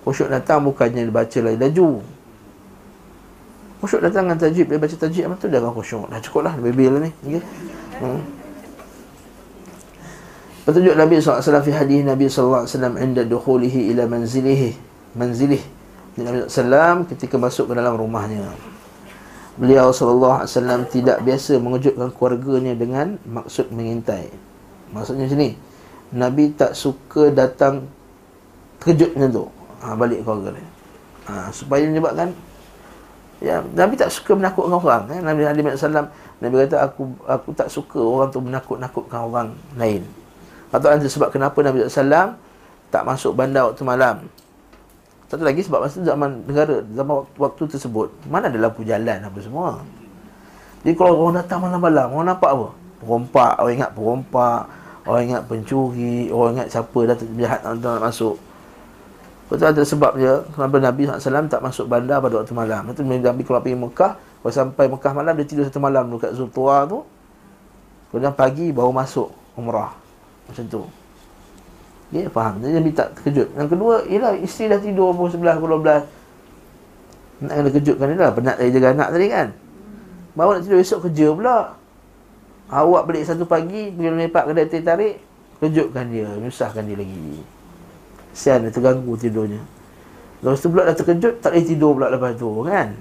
[0.03, 1.89] Khusyuk datang bukannya dia baca lagi laju.
[3.79, 6.05] Khusyuk datang dengan tajwid, dia baca tajwid yang betul dia akan khusyuk.
[6.11, 7.11] Dah cukup lah, lebih lah ni.
[7.23, 7.43] Okay?
[8.01, 8.21] Hmm.
[10.63, 12.63] Petunjuk Nabi SAW fi hadis Nabi SAW
[12.95, 15.61] Inda dukhulihi ila manzilihi Manzilih.
[16.17, 18.49] Nabi SAW ketika masuk ke dalam rumahnya.
[19.53, 20.49] Beliau SAW
[20.89, 24.33] tidak biasa mengejutkan keluarganya dengan maksud mengintai.
[24.89, 25.53] Maksudnya sini
[26.13, 27.85] Nabi tak suka datang
[28.81, 29.45] macam tu.
[29.83, 30.65] Ha, Balik keluarga dia.
[31.29, 32.33] Ha, Supaya menyebabkan
[33.43, 35.19] Ya, Nabi tak suka menakutkan orang eh?
[35.19, 36.07] Nabi Nabi SAW
[36.39, 40.07] Nabi kata aku aku tak suka orang tu menakut-nakutkan orang lain
[40.73, 42.33] atau ada sebab kenapa Nabi SAW
[42.89, 44.25] tak masuk bandar waktu malam.
[45.29, 49.37] Satu lagi sebab masa zaman negara, zaman waktu, waktu tersebut, mana ada lampu jalan apa
[49.41, 49.81] semua.
[50.81, 52.67] Jadi kalau orang datang malam-malam, orang nampak apa?
[53.01, 54.61] Perompak, orang ingat perompak,
[55.05, 58.35] orang ingat pencuri, orang ingat siapa dah jahat nak masuk.
[59.51, 62.89] Betul ada sebab dia kenapa Nabi SAW tak masuk bandar pada waktu malam.
[62.89, 66.31] Itu Nabi kalau pergi Mekah, kalau sampai Mekah malam, dia tidur satu malam dulu kat
[66.33, 67.03] Zultuwa tu.
[68.09, 69.93] Kemudian pagi baru masuk umrah.
[70.47, 70.81] Macam tu.
[72.13, 72.61] Dia faham.
[72.61, 73.49] Jadi Nabi tak terkejut.
[73.57, 78.31] Yang kedua Ialah isteri dah tidur Pukul 11 Pukul 12 Nak kena kejutkan dia lah.
[78.37, 79.47] Penat dari jaga anak tadi kan?
[80.37, 81.57] Baru nak tidur esok kerja pula.
[82.69, 85.17] Awak balik satu pagi Pergi lepak kedai teh tarik
[85.57, 86.29] Kejutkan dia.
[86.37, 87.41] Menyusahkan dia lagi
[88.33, 89.61] Sian dia terganggu tidurnya.
[90.43, 92.91] Lepas tu pula dah terkejut Tak boleh tidur pula lepas tu kan?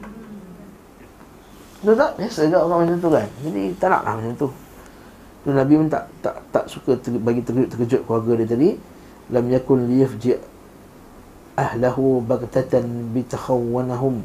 [1.82, 2.10] Betul tak?
[2.14, 3.28] Biasa juga orang macam tu kan?
[3.42, 4.48] Jadi tak nak lah macam tu.
[5.42, 8.70] Dan Nabi pun tak tak tak suka ter, bagi terkejut, terkejut keluarga dia tadi.
[9.34, 10.38] Lam yakun liyafji
[11.58, 14.22] ahlahu baghtatan bitakhawwanahum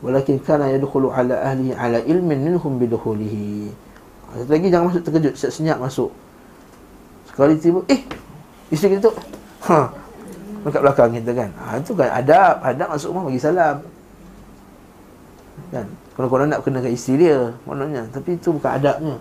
[0.00, 3.68] walakin kana yadkhulu ala ahlihi ala ilmin minhum bidukhulihi
[4.30, 6.10] satu lagi jangan masuk terkejut senyap masuk.
[7.26, 7.98] Sekali tiba eh
[8.70, 9.12] isteri kita tu?
[9.66, 9.90] Ha
[10.66, 11.50] dekat belakang kita kan.
[11.56, 12.54] Ha itu kan adab.
[12.60, 13.76] Adab masuk rumah bagi salam.
[15.70, 15.86] Kan?
[16.16, 18.02] Kalau korang nak kena kenakan isteri dia maknanya.
[18.12, 19.16] Tapi itu bukan adabnya.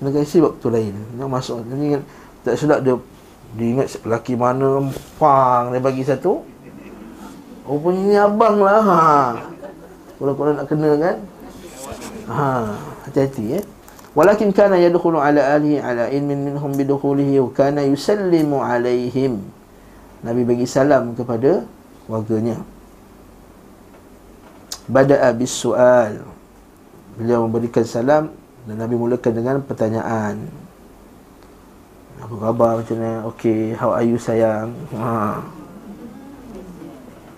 [0.00, 0.94] Kenakan isteri waktu lain.
[1.18, 1.56] Yang masuk.
[1.70, 1.98] Ni
[2.42, 2.94] tak sedap dia
[3.54, 4.82] dia ingat lelaki mana
[5.14, 6.42] Pang Dia bagi satu.
[7.64, 9.02] Rupanya ni abang lah ha.
[10.18, 11.16] Kalau korang nak kena kan.
[12.28, 12.46] Ha.
[13.04, 13.64] Hati-hati eh
[14.14, 19.42] Walakin kana yadkhulu ala alihi ala ilmin minhum bidukhulihi wa kana yusallimu alaihim.
[20.24, 21.68] Nabi bagi salam kepada
[22.08, 22.56] warganya.
[24.88, 26.24] Bada'a bis su'al.
[27.20, 28.32] Beliau memberikan salam
[28.64, 30.48] dan Nabi mulakan dengan pertanyaan.
[32.24, 33.12] Apa khabar macam ni?
[33.36, 34.72] Okay, how are you sayang?
[34.96, 35.44] Ha.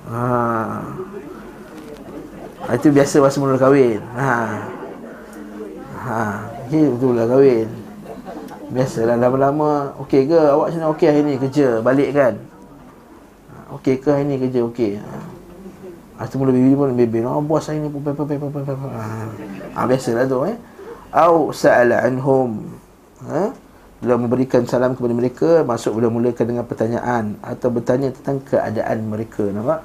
[0.06, 0.26] Ha.
[2.78, 3.98] Itu biasa masa mula kahwin.
[4.14, 4.34] Ha.
[6.06, 6.22] Ha.
[6.66, 7.66] Okay, betul lah kahwin.
[8.70, 9.90] Biasalah lama-lama.
[10.06, 10.38] Okay ke?
[10.38, 11.82] Awak macam okay hari ni kerja?
[11.82, 12.34] Balik kan?
[13.86, 14.66] Ha, okay ke hari ni kerja?
[14.66, 14.98] Okay.
[14.98, 16.26] Ha.
[16.26, 17.22] Itu mula bibi pun bibi.
[17.22, 17.86] Oh, bos hari ni.
[17.86, 19.80] Ha.
[19.86, 20.58] Biasalah tu eh.
[21.14, 22.66] Au sa'ala anhum.
[23.30, 23.54] Ha?
[23.96, 29.40] beliau memberikan salam kepada mereka masuk beliau mulakan dengan pertanyaan atau bertanya tentang keadaan mereka
[29.48, 29.80] nampak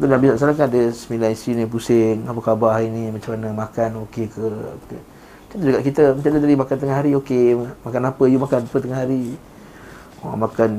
[0.00, 3.52] tu Nabi SAW kan ada sembilan isteri ni pusing apa khabar hari ni macam mana
[3.52, 5.00] makan okey ke okay.
[5.44, 7.46] macam tu juga kita macam tadi makan tengah hari okey
[7.84, 9.22] makan apa you makan apa tengah hari
[10.24, 10.70] oh, makan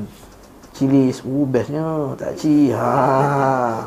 [0.81, 2.17] cili uh, bestnya.
[2.17, 3.85] Tak ci ha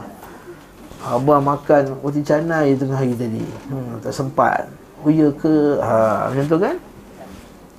[1.05, 3.45] Abah makan roti canai tengah hari tadi.
[3.69, 4.71] Hmm, tak sempat.
[5.05, 5.83] Oh ya ke?
[5.83, 6.77] Ha macam tu kan?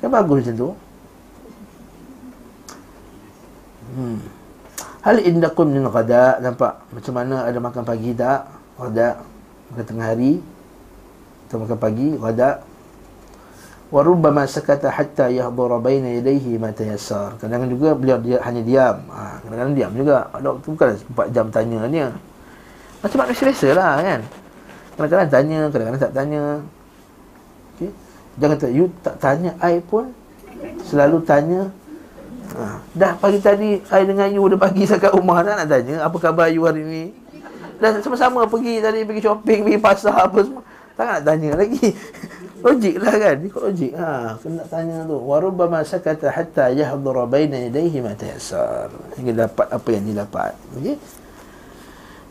[0.03, 0.69] Kan bagus macam tu.
[3.95, 4.19] Hmm.
[5.01, 6.37] Hal indakum min ghada.
[6.37, 8.45] Nampak macam mana ada makan pagi tak?
[8.77, 9.25] Ghada.
[9.73, 10.43] Makan tengah hari.
[11.49, 12.61] Atau makan pagi ghada
[13.93, 17.37] wa rubbama sakata hatta yahdura baina yadayhi ma tayassar.
[17.37, 18.97] Kadang-kadang juga beliau dia hanya diam.
[19.13, 20.15] Ha, kadang-kadang diam juga.
[20.33, 22.07] Ada waktu bukan 4 jam tanya dia.
[23.05, 24.21] Macam manusia biasa lah kan.
[24.97, 26.43] Kadang-kadang tanya, kadang-kadang tak tanya.
[27.75, 27.91] Okey.
[28.35, 30.11] Jangan kata you tak tanya I pun
[30.83, 31.71] Selalu tanya
[32.51, 36.19] ha, Dah pagi tadi I dengan you dah pagi dekat rumah dah nak tanya Apa
[36.19, 37.03] khabar you hari ni
[37.79, 40.63] Dah sama-sama pergi tadi Pergi shopping, pergi pasar apa semua
[40.99, 41.95] Tak nak tanya lagi
[42.65, 45.21] Logik lah kan Ikut logik ha, Kena tanya tu.
[45.21, 48.17] Warubama sakata hatta yahdura baina yadaihi ma
[49.13, 50.57] Hingga dapat apa yang didapat.
[50.73, 50.97] Okey?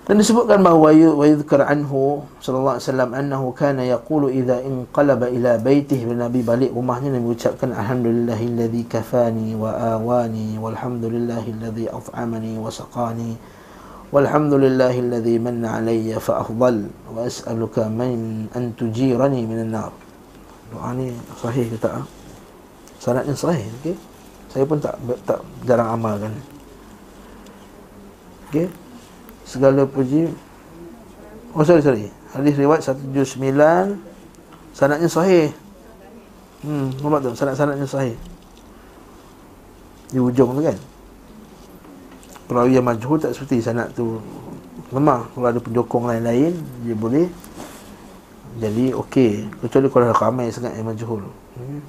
[0.04, 5.56] Dan disebutkan bahawa wa yudhkar anhu sallallahu alaihi wasallam annahu kana yaqulu idza inqalaba ila
[5.56, 13.40] baitihi bin nabi balik rumahnya nabi ucapkan alhamdulillahilladzi kafani wa awani walhamdulillahilladzi at'amani wa saqani
[14.12, 20.03] walhamdulillahilladzi manna alayya fa afdal wa as'aluka man an tujirani minan nar
[20.74, 22.02] doa ni sahih ke tak
[22.98, 23.94] sanadnya sahih okey?
[24.54, 24.94] Saya pun tak
[25.26, 26.30] tak jarang amalkan.
[28.48, 28.70] Okey?
[29.42, 30.30] Segala puji.
[31.52, 32.06] Oh sorry sorry.
[32.30, 33.98] Hadis riwayat 179
[34.74, 35.50] Sanatnya sahih.
[36.62, 38.16] Hmm nampak tu sanat-sanatnya sahih.
[40.14, 40.78] Di ujung tu kan?
[42.46, 44.22] Perawi yang majhul tak seperti sanat tu
[44.94, 45.26] Lemah.
[45.34, 46.54] Kalau ada penyokong lain-lain
[46.86, 47.26] Dia boleh
[48.54, 49.50] Jadi okey.
[49.66, 51.26] Kecuali kalau ada ramai sangat yang majhul.
[51.58, 51.82] Hmm.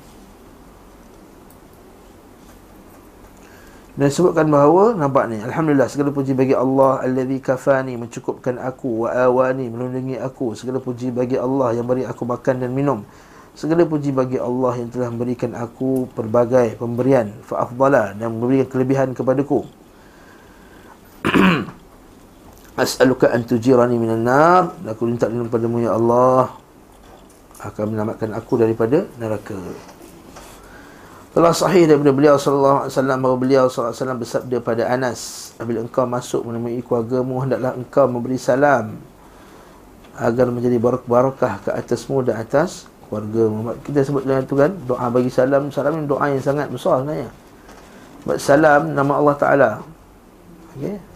[3.95, 9.09] Dan sebutkan bahawa nampak ni alhamdulillah segala puji bagi Allah allazi kafani mencukupkan aku wa
[9.15, 10.51] awani melindungi aku.
[10.51, 13.07] Segala puji bagi Allah yang beri aku makan dan minum.
[13.55, 17.31] Segala puji bagi Allah yang telah memberikan aku pelbagai pemberian.
[17.47, 19.63] Fa afdala dan memberikan kelebihan kepadaku
[22.75, 26.51] as'aluka an tujirani minan nar aku minta lindung padamu ya Allah
[27.63, 29.55] akan menyelamatkan aku daripada neraka
[31.35, 35.19] telah sahih daripada beliau sallallahu alaihi wasallam bahawa beliau sallallahu alaihi wasallam bersabda pada Anas,
[35.59, 38.95] apabila engkau masuk menemui keluargamu hendaklah engkau memberi salam
[40.15, 45.27] agar menjadi barakah ke atasmu dan atas keluarga Kita sebut dengan itu kan doa bagi
[45.27, 47.29] salam, salam ini doa yang sangat besar sebenarnya.
[48.23, 49.71] Sebab salam nama Allah Taala.
[50.79, 51.14] Okey.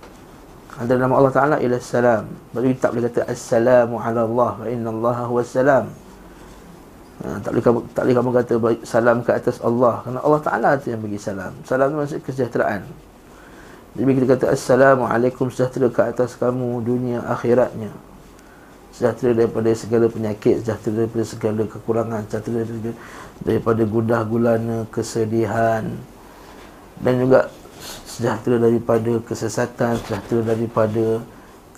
[0.79, 2.23] Ada nama Allah Taala ialah salam.
[2.55, 5.91] Bagi tak boleh kata assalamu ala Allah wa inna Allah huwa salam.
[7.19, 8.53] Ha, tak boleh kamu tak boleh kamu kata
[8.87, 11.51] salam ke atas Allah kerana Allah Taala tu yang bagi salam.
[11.67, 12.87] Salam tu maksud kesejahteraan.
[13.99, 17.91] Jadi kita kata assalamualaikum sejahtera ke atas kamu dunia akhiratnya.
[18.95, 22.91] Sejahtera daripada segala penyakit, sejahtera daripada segala kekurangan, sejahtera daripada,
[23.43, 25.91] daripada gundah gulana, kesedihan
[26.99, 27.47] dan juga
[28.19, 31.23] sejahtera daripada kesesatan, sejahtera daripada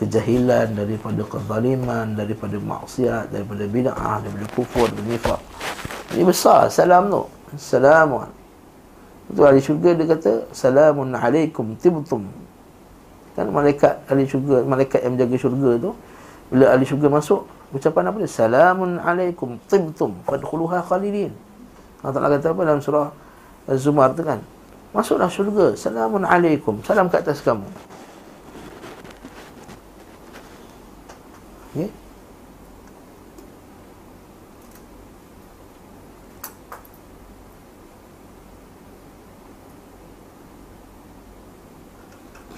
[0.02, 5.40] kejahilan, daripada kezaliman, daripada maksiat, daripada bid'ah, daripada kufur, daripada nifak.
[6.18, 7.24] Ini besar salam tu.
[7.52, 8.24] Assalamu
[9.28, 12.32] Itu ahli syurga dia kata Salamun alaikum tibtum
[13.36, 15.92] Kan malaikat ahli syurga Malaikat yang menjaga syurga tu
[16.48, 17.44] Bila ahli syurga masuk
[17.76, 18.32] Ucapan apa dia?
[18.32, 21.36] Salamun alaikum tibtum Fadkhuluha khalidin
[22.00, 23.12] Allah Ta'ala kata apa dalam surah
[23.68, 24.40] Az-Zumar tu kan
[24.92, 25.76] Masuklah syurga.
[25.76, 26.84] Salamun alaikum.
[26.84, 27.68] Salam ke atas kamu.
[31.72, 31.90] Okay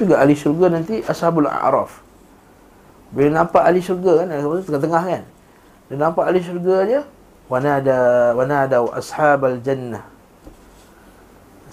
[0.04, 2.04] juga ahli syurga nanti ashabul a'raf.
[3.16, 4.28] Bila nampak ahli syurga kan
[4.68, 5.24] tengah-tengah kan.
[5.88, 7.02] Dia nampak ahli syurga dia
[7.48, 7.98] wana ada
[8.36, 10.13] wana ada ashabal jannah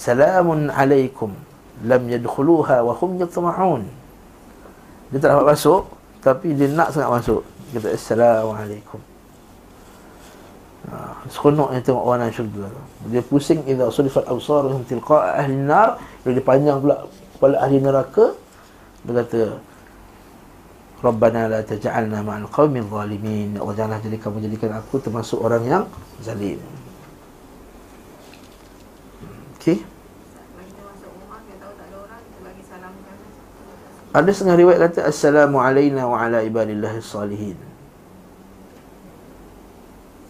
[0.00, 1.36] salamun alaikum
[1.84, 3.84] lam yadkhuluha wa hum yatma'un.
[5.12, 5.82] Dia tak dapat masuk
[6.24, 7.44] tapi dia nak sangat masuk.
[7.70, 9.00] Dia kata assalamualaikum
[10.80, 12.66] Ha, seronok yang tengok orang syurga.
[13.12, 16.00] Dia pusing Iza surifat awsarahum tilqa'a ahli nar.
[16.24, 17.04] Dia panjang pula
[17.36, 18.32] kepala ahli neraka
[19.04, 19.40] dia kata
[21.04, 23.60] Rabbana la taj'alna ma'al qawmi zalimin.
[23.60, 24.00] Allah janganlah
[24.40, 25.84] jadikan aku termasuk orang yang
[26.24, 26.58] zalim
[29.60, 29.84] Okey.
[34.10, 37.60] Ada setengah riwayat kata Assalamu alayna wa ala ibadillahi salihin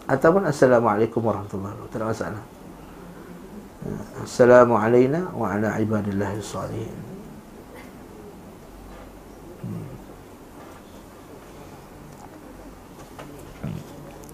[0.03, 1.95] Ataupun Assalamualaikum warahmatullahi wabarakatuh.
[1.95, 2.43] Tak ada masalah.
[4.19, 6.99] Assalamu alayna wa ala ibadillahi salihin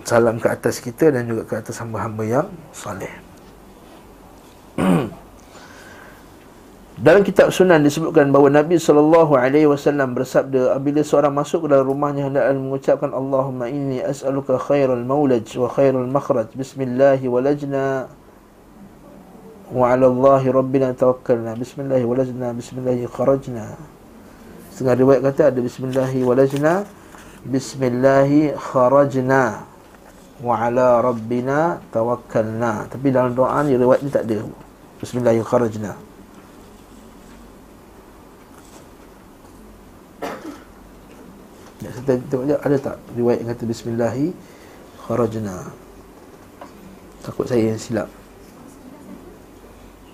[0.02, 3.27] Salam ke atas kita dan juga ke atas hamba-hamba yang salih
[6.98, 11.86] Dalam kitab sunan disebutkan bahawa Nabi sallallahu alaihi wasallam bersabda apabila seorang masuk ke dalam
[11.86, 18.10] rumahnya hendaklah mengucapkan Allahumma inni as'aluka khairal maulaj wa khairal makhraj bismillah walajna
[19.70, 21.54] wa 'ala Allah rabbina tawakkalna.
[21.54, 23.78] Bismillah walajna bismillah kharajna.
[24.74, 26.82] Setengah riwayat kata ada bismillah walajna
[27.46, 29.70] bismillah kharajna
[30.42, 32.90] wa 'ala rabbina tawakkalna.
[32.90, 34.66] Tapi dalam doa ni riwayat ni tak ada
[35.00, 35.93] bismillah kharajna.
[41.78, 44.16] Ya, saya tengok je, ada tak riwayat yang kata Bismillah
[45.06, 45.70] Kharajna?
[47.22, 48.10] Takut saya yang silap.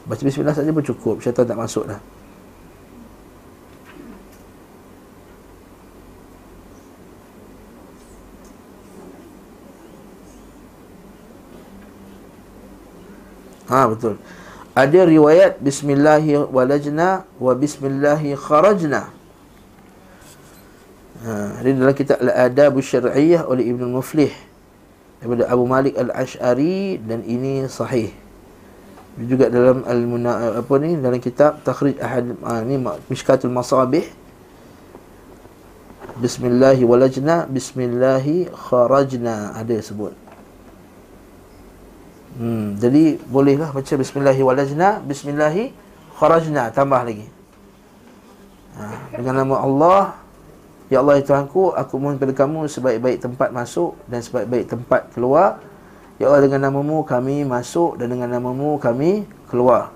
[0.04, 1.24] Baca bismillah saja pun cukup.
[1.24, 2.02] Syaitan tak masuk dah.
[13.72, 14.20] Ha betul.
[14.74, 19.14] Ada riwayat bismillahi walajna wa bismillahi kharajna.
[21.22, 24.34] Ha, ini dalam kitab Al-Adab Syar'iyyah oleh Ibn Muflih
[25.22, 28.18] daripada Abu Malik Al-Ash'ari dan ini sahih.
[29.14, 30.02] Juga dalam al
[30.58, 32.82] apa ni dalam kitab takhrij ahad ha, ni
[33.14, 34.10] mishkatul masabih.
[36.18, 38.26] Bismillah walajna bismillah
[38.58, 39.54] kharajna.
[39.54, 40.23] Ada sebut
[42.40, 45.54] hmm jadi bolehlah baca bismillah walajna bismillah
[46.18, 47.28] kharajna tambah lagi
[48.78, 50.02] ha, dengan nama Allah
[50.92, 55.58] Ya Allah ya Tuhanku aku mohon kepada kamu sebaik-baik tempat masuk dan sebaik-baik tempat keluar
[56.22, 59.90] Ya Allah dengan namamu kami masuk dan dengan namamu kami keluar.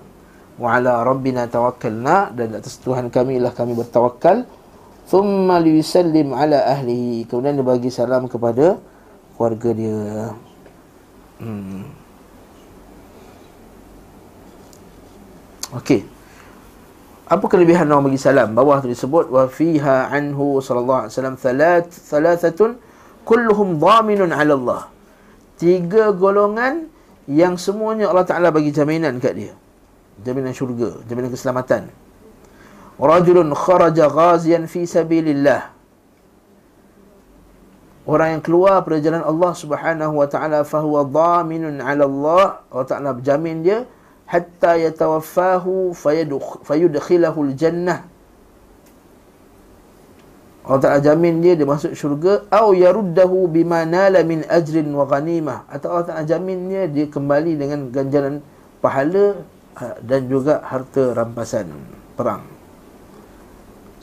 [0.58, 4.42] Wa ala rabbina tawakkalna dan atas Tuhan kami lah kami bertawakal.
[5.06, 7.24] Thumma liyusallim ala ahlihi.
[7.30, 8.82] Kemudian dia bagi salam kepada
[9.38, 10.04] keluarga dia.
[11.38, 11.86] Hmm.
[15.76, 16.00] Okey.
[17.28, 18.56] Apa kelebihan orang bagi salam?
[18.56, 22.70] Bawah tu disebut wa fiha anhu sallallahu alaihi wasallam thalath thalathatun
[23.28, 24.82] kulluhum dhaminun ala Allah.
[25.60, 26.88] Tiga golongan
[27.28, 29.52] yang semuanya Allah Ta'ala bagi jaminan kat dia.
[30.24, 31.92] Jaminan syurga, jaminan keselamatan.
[32.96, 35.76] Rajulun kharaja ghazian fi sabilillah.
[38.08, 42.64] Orang yang keluar pada jalan Allah Subhanahu wa taala fahuwa dhaminun 'ala Allah.
[42.72, 43.84] Allah Taala berjamin dia
[44.28, 45.96] hatta yatawaffahu
[46.68, 48.04] fayudkhilahu al-jannah.
[50.68, 52.44] Allah Ta'ala jamin dia dia masuk syurga.
[52.52, 55.64] Au yaruddahu bima nala min ajrin wa ghanimah.
[55.72, 58.44] Atau Allah Ta'ala jamin dia dia kembali dengan ganjaran
[58.84, 59.40] pahala
[59.80, 61.72] ha, dan juga harta rampasan
[62.12, 62.44] perang.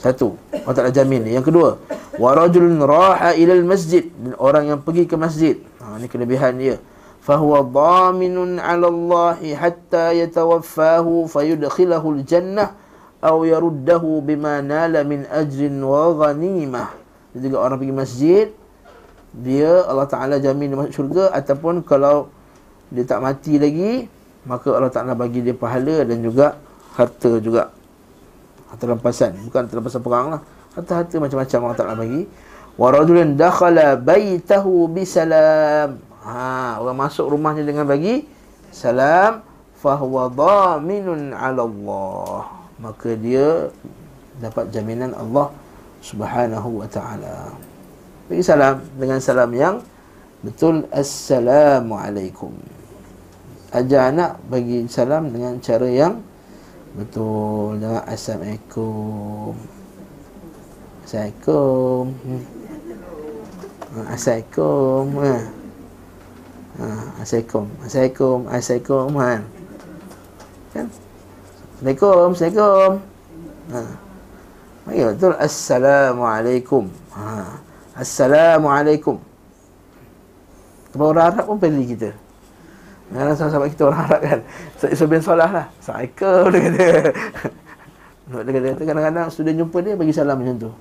[0.02, 1.38] Satu Allah Ta'ala jamin dia.
[1.38, 1.70] Yang kedua
[2.18, 4.10] wa rajulun raha ila masjid.
[4.42, 5.62] Orang yang pergi ke masjid.
[5.86, 6.82] Ha, ini kelebihan dia
[7.26, 12.78] dhaminun ala Allah hatta yatawaffahu fayudkhilahu al-jannah
[13.26, 16.94] aw yaruddahu bima nala min ajrin wa ghanimah.
[17.34, 18.48] Jadi juga orang pergi masjid
[19.36, 22.32] dia Allah Taala jamin dia masuk syurga ataupun kalau
[22.88, 24.08] dia tak mati lagi
[24.46, 26.62] maka Allah Taala bagi dia pahala dan juga
[26.94, 27.74] harta juga.
[28.70, 30.42] Harta rampasan, bukan harta rampasan perang lah.
[30.78, 32.22] Harta-harta macam-macam Allah Taala bagi.
[32.78, 36.05] Wa rajulun dakhala baitahu bisalam.
[36.26, 38.26] Ha, orang masuk rumahnya dengan bagi
[38.74, 39.46] salam
[39.78, 42.50] fahuwa dhaminun 'ala Allah.
[42.82, 43.70] Maka dia
[44.42, 45.54] dapat jaminan Allah
[46.02, 47.54] Subhanahu wa taala.
[48.26, 49.76] Bagi salam dengan salam yang
[50.42, 52.58] betul assalamualaikum.
[53.70, 56.26] Ajar anak bagi salam dengan cara yang
[56.98, 59.54] betul dengan assalamualaikum.
[61.06, 62.04] Assalamualaikum.
[62.26, 62.44] Hmm.
[64.10, 65.06] Assalamualaikum.
[65.22, 65.65] Ha.
[66.76, 66.86] Ha,
[67.24, 67.66] Assalamualaikum.
[67.80, 68.38] Assalamualaikum.
[68.52, 69.08] Assalamualaikum.
[69.16, 69.30] Ha.
[70.76, 70.88] Kan?
[71.80, 72.28] Assalamualaikum.
[72.36, 72.92] Assalamualaikum.
[73.72, 73.80] Ha.
[74.86, 75.34] Mari betul.
[75.40, 76.84] Assalamualaikum.
[77.16, 77.26] Ha.
[77.96, 79.18] Assalamualaikum.
[80.92, 82.12] Sebab orang Arab pun pilih kita.
[83.08, 84.40] Kadang sahabat kita orang Arab kan.
[84.92, 85.66] Isa bin Salah lah.
[85.80, 86.88] Assalamualaikum dia kata.
[88.26, 90.72] Dia kata kadang-kadang student jumpa dia bagi salam macam tu.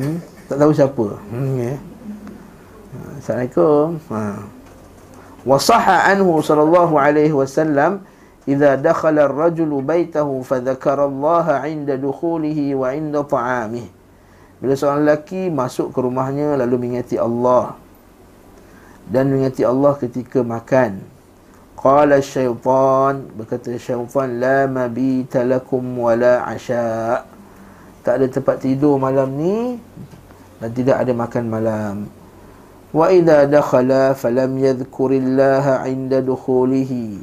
[0.00, 0.16] Hmm?
[0.48, 1.06] Tak tahu siapa.
[1.28, 1.76] Hmm, yeah.
[3.20, 4.00] Assalamualaikum.
[4.08, 4.55] Ha.
[5.46, 8.02] وصح عنه صلى الله عليه وسلم
[8.50, 13.86] إذا دخل الرجل بيته فذكر الله عند دخوله وعند طعامه.
[14.56, 17.78] Bila seorang lelaki masuk ke rumahnya lalu mengingati Allah.
[19.06, 20.98] Dan mengingati Allah ketika makan.
[21.76, 27.20] Qala syaitan Berkata syaitan La mabita lakum wala asya'
[28.00, 29.76] Tak ada tempat tidur malam ni
[30.56, 31.94] Dan tidak ada makan malam.
[32.96, 37.20] Wa idza dakhala falam yadhkurillaha 'inda dukhulihi.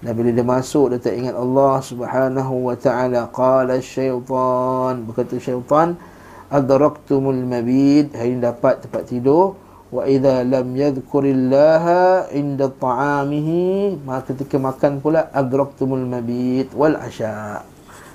[0.00, 3.28] Dan bila dia masuk dia tak ingat Allah Subhanahu wa taala.
[3.28, 6.00] Qala syaitan berkata syaitan
[6.48, 8.16] adraktumul mabid.
[8.16, 9.60] Hari dapat tempat tidur.
[9.92, 14.00] Wa idza lam yadhkurillaha 'inda ta'amihi.
[14.00, 17.60] Maka ketika makan pula adraktumul mabid wal asya.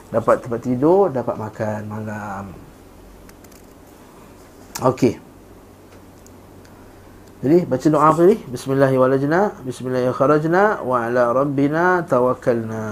[0.10, 2.46] Dapat tempat tidur dapat makan malam.
[4.82, 5.25] Okey
[7.46, 8.42] jadi baca doa apa ni?
[8.50, 9.70] Bismillahirrahmanirrahim.
[9.70, 10.82] Bismillahirrahmanirrahim.
[10.82, 12.86] Wa ala rabbina tawakkalna.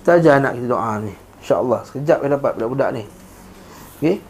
[0.00, 1.12] Kita ajar anak kita doa ni.
[1.44, 1.84] InsyaAllah.
[1.84, 3.04] Sekejap dia dapat budak-budak ni.
[4.00, 4.24] Okey.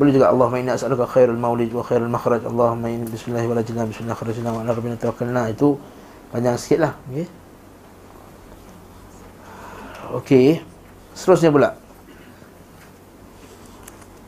[0.00, 2.40] Boleh juga Allahumma inna as'aluka khairul maulid wa khairul makhraj.
[2.48, 3.92] Allahumma inna bismillahirrahmanirrahim.
[3.92, 4.48] Bismillahirrahmanirrahim.
[4.48, 5.42] Wa ala rabbina tawakkalna.
[5.52, 5.76] Itu
[6.32, 6.96] panjang sikit lah.
[7.12, 7.28] Okey.
[10.16, 10.48] Okey.
[11.12, 11.76] Seterusnya pula.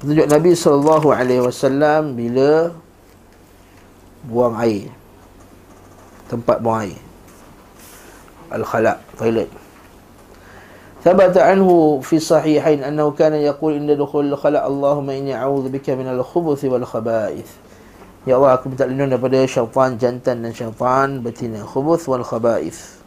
[0.04, 2.76] Petunjuk Nabi SAW bila
[4.25, 4.89] buang air
[6.31, 6.99] tempat buang air
[8.51, 9.49] al-khala toilet
[11.05, 11.69] ثبت عنه
[12.01, 17.49] في الصحيحين أنه كان يقول عند دخول الخلاء اللهم إني أعوذ بك من الخبث والخبائث
[18.25, 22.97] Ya Allah aku minta lindung daripada syaitan jantan dan syaitan betina khubuth wal khaba'ith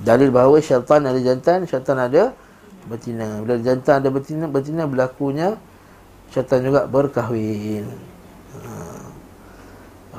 [0.00, 2.32] Dalil bahawa syaitan ada jantan, syaitan ada
[2.88, 5.60] betina Bila jantan ada betina, betina berlakunya
[6.32, 7.84] syaitan juga berkahwin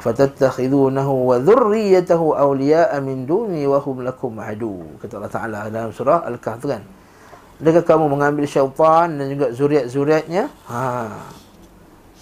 [0.06, 6.22] fatattakhidunahu wa dhurriyyatahu awliya'a min duni wa hum lakum adu kata Allah Taala dalam surah
[6.22, 6.86] al-kahf kan.
[7.58, 10.46] Adakah kamu mengambil syaitan dan juga zuriat-zuriatnya?
[10.70, 11.10] Ha.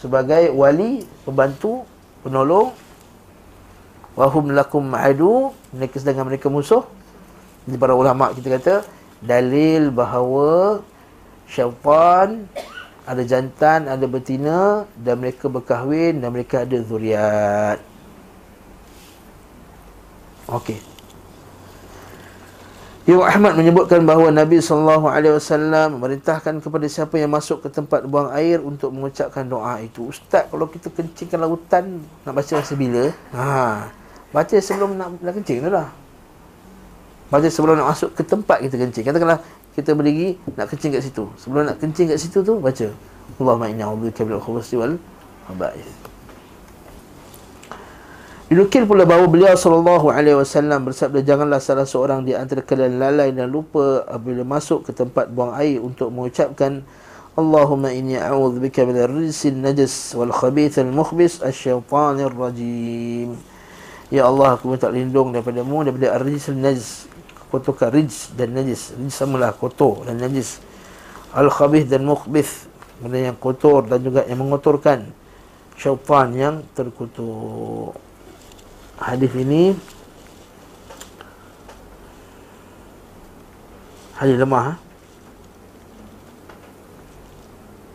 [0.00, 1.84] Sebagai wali pembantu
[2.24, 2.72] penolong
[4.14, 6.86] wa hum lakum adu mereka sedang mereka musuh.
[7.68, 8.74] Jadi para ulama kita kata
[9.20, 10.80] dalil bahawa
[11.50, 12.48] syaitan
[13.04, 17.78] ada jantan, ada betina dan mereka berkahwin dan mereka ada zuriat.
[20.48, 20.80] Okey.
[23.04, 28.08] Imam Ahmad menyebutkan bahawa Nabi sallallahu alaihi wasallam memerintahkan kepada siapa yang masuk ke tempat
[28.08, 30.08] buang air untuk mengucapkan doa itu.
[30.08, 33.12] Ustaz, kalau kita kencingkan lautan nak baca masa bila?
[33.36, 33.92] Ha.
[34.32, 35.92] Baca sebelum nak, nak kencing tu lah.
[37.28, 39.04] Baca sebelum nak masuk ke tempat kita kencing.
[39.04, 39.44] Katakanlah
[39.74, 41.26] kita berdiri nak kencing kat situ.
[41.34, 42.88] Sebelum nak kencing kat situ tu baca
[43.42, 44.94] Allahumma inna a'udzubika minal khubuthi wal
[45.50, 45.90] khaba'ith.
[48.44, 53.34] Dinukil pula bahawa beliau sallallahu alaihi wasallam bersabda janganlah salah seorang di antara kalian lalai
[53.34, 56.86] dan lupa apabila masuk ke tempat buang air untuk mengucapkan
[57.34, 63.34] Allahumma inni a'udzubika minal rijsil najas wal khabith al mukhbis asy-syaitanir rajim.
[64.14, 67.10] Ya Allah aku minta lindung daripadamu daripada ar-rijsil najas
[67.54, 70.58] kotorkan rijs dan najis rijs samalah kotor dan najis
[71.30, 72.66] al-khabith dan mukhbith
[72.98, 75.14] benda yang kotor dan juga yang mengotorkan
[75.78, 77.94] syaitan yang terkutuk
[78.98, 79.78] hadis ini
[84.14, 84.74] Hadis lemah ha?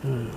[0.04, 0.28] Hmm.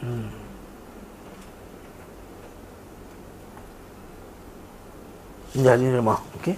[0.00, 0.39] Hmm.
[5.50, 6.18] Hadis lemah.
[6.38, 6.54] Okey.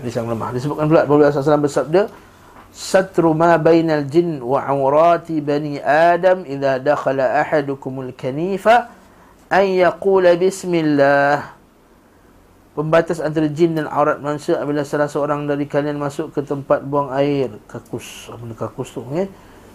[0.00, 0.48] Hadis yang lemah.
[0.56, 2.02] Disebutkan pula Nabi SAW bersabda,
[2.72, 8.88] "Satru ma bainal jin wa awrati bani Adam idza dakhala ahadukumul kanifa
[9.52, 11.58] an yaqula bismillah."
[12.78, 17.10] Pembatas antara jin dan aurat manusia apabila salah seorang dari kalian masuk ke tempat buang
[17.10, 18.30] air kakus.
[18.30, 19.02] Apa ni kakus tu?
[19.02, 19.26] Okay?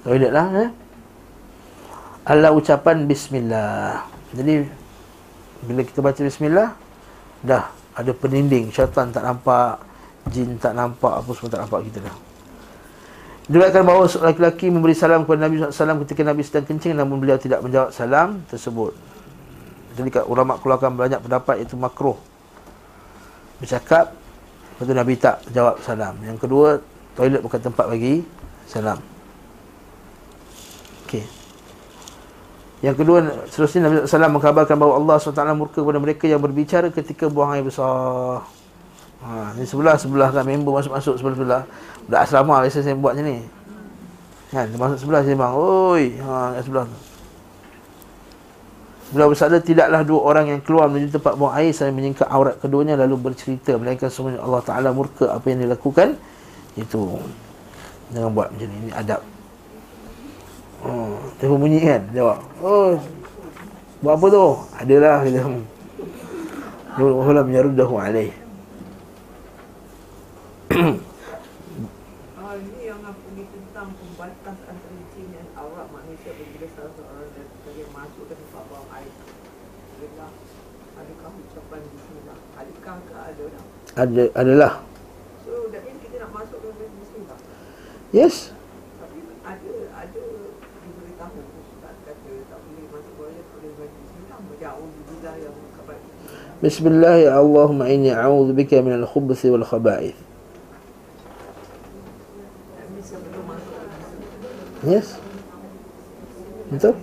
[0.07, 0.47] Toilet lah.
[0.55, 0.69] Eh?
[2.23, 4.07] Allah ucapan bismillah.
[4.31, 4.63] Jadi
[5.67, 6.71] bila kita baca bismillah
[7.43, 9.81] dah ada peninding syaitan tak nampak
[10.29, 12.17] jin tak nampak apa semua tak nampak kita dah
[13.43, 17.59] Diriwayatkan bahawa laki-laki memberi salam kepada Nabi SAW ketika Nabi sedang kencing namun beliau tidak
[17.59, 18.95] menjawab salam tersebut.
[19.99, 22.15] Jadi ulama keluarkan banyak pendapat itu makruh.
[23.59, 24.15] Bercakap
[24.73, 26.81] Lepas Nabi tak jawab salam Yang kedua
[27.13, 28.25] Toilet bukan tempat bagi
[28.65, 28.97] Salam
[31.05, 31.23] Okey
[32.83, 37.31] yang kedua, seterusnya Nabi SAW mengkabarkan bahawa Allah SWT murka kepada mereka yang berbicara ketika
[37.31, 38.43] buang air besar.
[39.23, 41.63] Ha, ni sebelah-sebelah kan member masuk-masuk sebelah-sebelah.
[42.03, 43.39] Budak asrama biasa saya buat macam ni.
[44.51, 45.53] Kan, dia masuk sebelah saya bang.
[45.55, 46.97] Oi, ha, sebelah tu.
[49.15, 52.99] Beliau bersabda tidaklah dua orang yang keluar menuju tempat buang air sambil menyingkap aurat keduanya
[52.99, 56.17] lalu bercerita melainkan semuanya Allah Taala murka apa yang dilakukan
[56.73, 57.21] itu
[58.09, 59.21] jangan buat macam ni ini adab
[60.83, 62.01] Oh, telefon bunyi kan?
[62.11, 62.39] Jawab.
[62.59, 62.99] Oh.
[64.03, 64.47] Buat apa tu?
[64.75, 65.41] Adalah kita.
[66.99, 68.31] Nurul Hulam yaruddahu alaih.
[70.73, 72.53] Ah,
[83.01, 83.13] ke
[83.93, 84.73] ada adalah.
[85.45, 87.39] So, that means kita nak masuk ke bismillah.
[88.09, 88.53] Yes.
[89.01, 90.23] Tapi ada, ada
[90.81, 94.39] diberitahu Ustaz kata tak boleh masuk toilet, tak boleh baca bismillah.
[94.41, 95.97] Macam Alhamdulillah yang kabar.
[96.63, 100.15] Bismillah ya Allahumma inni a'udzu bika minal khubuthi wal khaba'ith.
[104.87, 105.19] Yes.
[106.71, 106.95] Betul?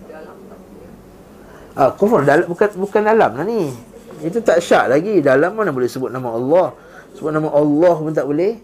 [1.77, 3.73] Ah, kufur dalam bukan bukan dalam lah ni.
[4.21, 5.25] Itu tak syak lagi.
[5.25, 6.77] Dalam mana boleh sebut nama Allah?
[7.17, 8.61] Sebut nama Allah pun tak boleh.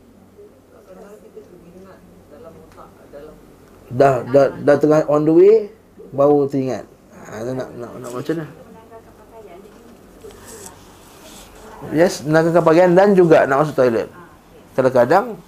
[3.93, 5.57] Dah dah dah tengah on the way
[6.13, 6.85] baru teringat.
[7.27, 8.47] Ha, nak nak, nak macam mana?
[8.47, 14.09] Menanggalkan pakaian Jadi sebut bismillah Yes, menanggalkan pakaian dan juga nak masuk toilet.
[14.75, 15.39] Kadang-kadang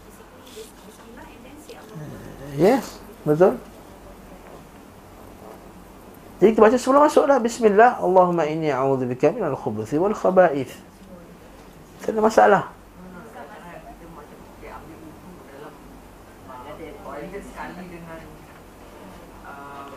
[1.66, 3.58] say Allah Yes, betul.
[6.38, 10.70] Jadi kita baca sebelum masuk dah Bismillah Allahumma inni a'udzubika minal khubuthi wal khaba'ith.
[12.06, 12.64] Tak ada masalah.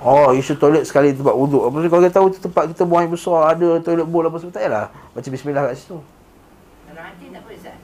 [0.01, 1.61] Oh, isu toilet sekali tempat wuduk.
[1.61, 4.65] Apa kalau kita tahu tempat kita buang air besar Ada toilet bowl apa semua Tak
[4.65, 4.85] payahlah.
[5.13, 7.77] Baca Bismillah kat situ Kalau nanti tak boleh Ustaz.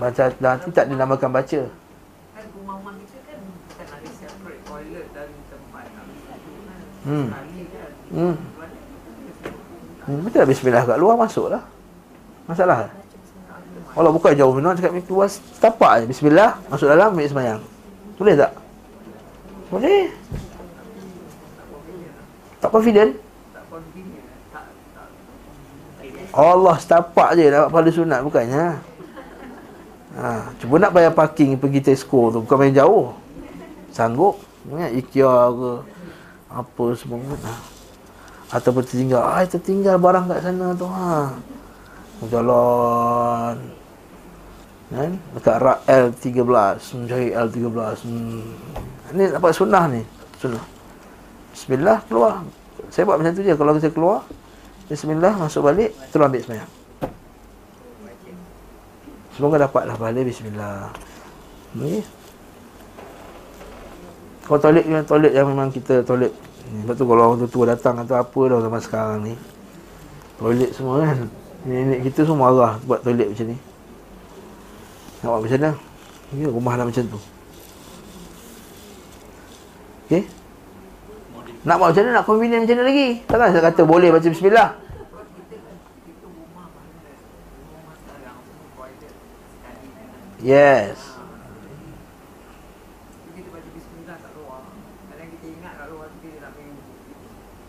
[0.00, 1.60] Baca nanti tak dinamakan baca.
[1.68, 2.46] Kan kan
[7.02, 7.28] Hmm.
[7.34, 7.90] kan.
[8.14, 8.34] Hmm.
[10.02, 11.62] Hmm, Betul lah Bismillah kat luar masuk lah
[12.46, 12.90] Masalah
[13.94, 15.26] Allah bukan jauh Nak cakap keluar
[15.58, 16.04] Tapak je.
[16.14, 17.60] Bismillah Masuk dalam Ambil semayang.
[18.18, 18.54] Boleh tak?
[19.66, 20.14] Boleh.
[22.62, 23.10] Tak confident?
[26.32, 28.80] Allah setapak je dapat pahala sunat bukannya.
[30.12, 33.16] Ha, cuba nak bayar parking pergi Tesco tu bukan main jauh.
[33.92, 34.36] Sanggup.
[34.68, 35.70] Ingat IKEA ke
[36.52, 37.18] apa semua.
[37.32, 37.52] Ha.
[38.52, 41.32] Ataupun tertinggal, ai tertinggal barang kat sana tu ha.
[42.28, 43.56] Jalan.
[44.92, 45.12] Kan?
[45.32, 47.96] Dekat rak L13, mencari L13.
[48.04, 48.44] Hmm.
[49.16, 50.04] Ni dapat sunnah ni.
[50.36, 50.64] Sunnah.
[51.56, 52.44] Bismillah keluar.
[52.92, 54.20] Saya buat macam tu je kalau saya keluar.
[54.92, 56.72] Bismillah masuk balik terus ambil semayang.
[59.32, 60.92] Semoga dapatlah pahala bismillah.
[61.76, 62.04] Ni.
[64.42, 66.34] Kalau toilet yang toilet yang memang kita toilet
[66.72, 69.34] Lepas tu kalau orang tua datang atau apa dah zaman sekarang ni
[70.36, 71.30] Toilet semua kan
[71.62, 73.56] Nenek kita semua marah buat toilet macam ni
[75.22, 75.72] Nak buat macam mana?
[76.32, 77.20] Ya, rumah dah macam tu
[80.10, 80.22] Okay
[81.62, 82.10] Nak buat macam mana?
[82.18, 83.08] Nak convenient macam mana lagi?
[83.24, 87.10] Takkan saya kata boleh baca bismillah sebab kita kan kita rumah mana
[87.72, 89.22] rumah sekarang semua toilet sekali kan Yes So, kita baca bismillah kat luar kadang kita
[89.22, 90.50] ingat kat luar tu kita nak pergi wudu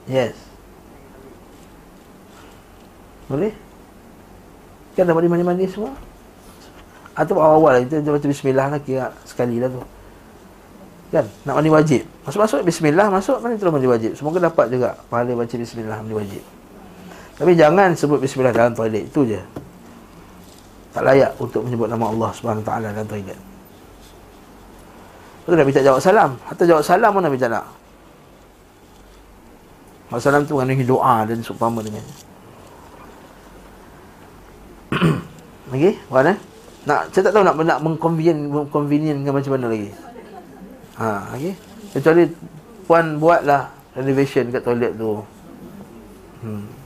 [0.10, 0.36] Yes
[3.30, 3.54] Boleh?
[4.94, 5.96] Kan dah mandi-mandi semua?
[7.18, 9.82] Atau awal-awal kita baca bismillah lah kira sekali lah tu.
[11.10, 11.26] Kan?
[11.46, 12.02] Nak mandi wajib.
[12.26, 14.12] Masuk-masuk bismillah, masuk mandi terus mandi wajib.
[14.18, 16.44] Semoga dapat juga pahala baca bismillah mandi wajib.
[17.38, 19.42] Tapi jangan sebut bismillah dalam toilet itu je.
[20.94, 23.39] Tak layak untuk menyebut nama Allah Subhanahu taala dalam toilet.
[25.44, 26.38] Betul Nabi tak jawab salam.
[26.46, 27.66] Hatta jawab salam pun Nabi tak nak.
[30.22, 32.06] Salam tu mengandungi doa dan seumpama dengan.
[35.74, 36.38] Okey, mana?
[36.86, 39.89] Nak saya tak tahu nak nak mengconvenient mengconvenient dengan macam mana lagi.
[41.02, 41.54] Ha, okey.
[41.98, 42.24] Kecuali
[42.86, 45.24] puan buatlah renovation kat toilet tu.
[46.46, 46.83] Hmm.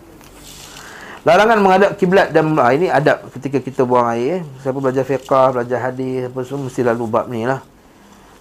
[1.27, 4.39] Larangan menghadap kiblat dan ah, ini adab ketika kita buang air.
[4.39, 4.41] Eh.
[4.63, 7.59] Siapa belajar fiqah, belajar hadis apa semua mesti lalu bab ni lah.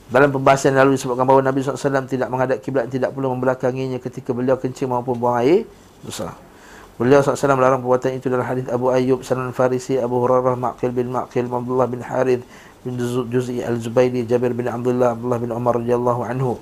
[0.06, 4.54] Dalam pembahasan lalu disebutkan bahawa Nabi SAW tidak menghadap kiblat tidak perlu membelakanginya ketika beliau
[4.54, 5.66] kencing maupun buang air.
[6.06, 6.38] Besar.
[6.94, 11.10] Beliau SAW melarang perbuatan itu dalam hadis Abu Ayyub, Sanan Farisi, Abu Hurairah, Maqil bin
[11.10, 12.46] Maqil, Abdullah bin Harith
[12.86, 16.54] bin Juz'i Al-Zubaydi, Jabir bin Abdullah, Abdullah bin Umar radhiyallahu anhu.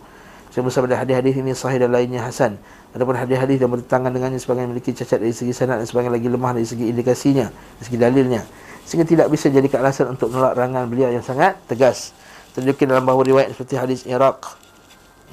[0.56, 2.56] Saya bersama hadis-hadis ini sahih dan lainnya hasan.
[2.94, 6.54] Adapun hadis-hadis yang bertentangan dengannya sebagian memiliki cacat dari segi sanad dan sebagian lagi lemah
[6.54, 8.46] dari segi indikasinya, dari segi dalilnya.
[8.86, 12.14] Sehingga tidak bisa jadi alasan untuk menolak rangan beliau yang sangat tegas.
[12.54, 14.46] Tunjukkan dalam bahawa riwayat seperti hadis Iraq,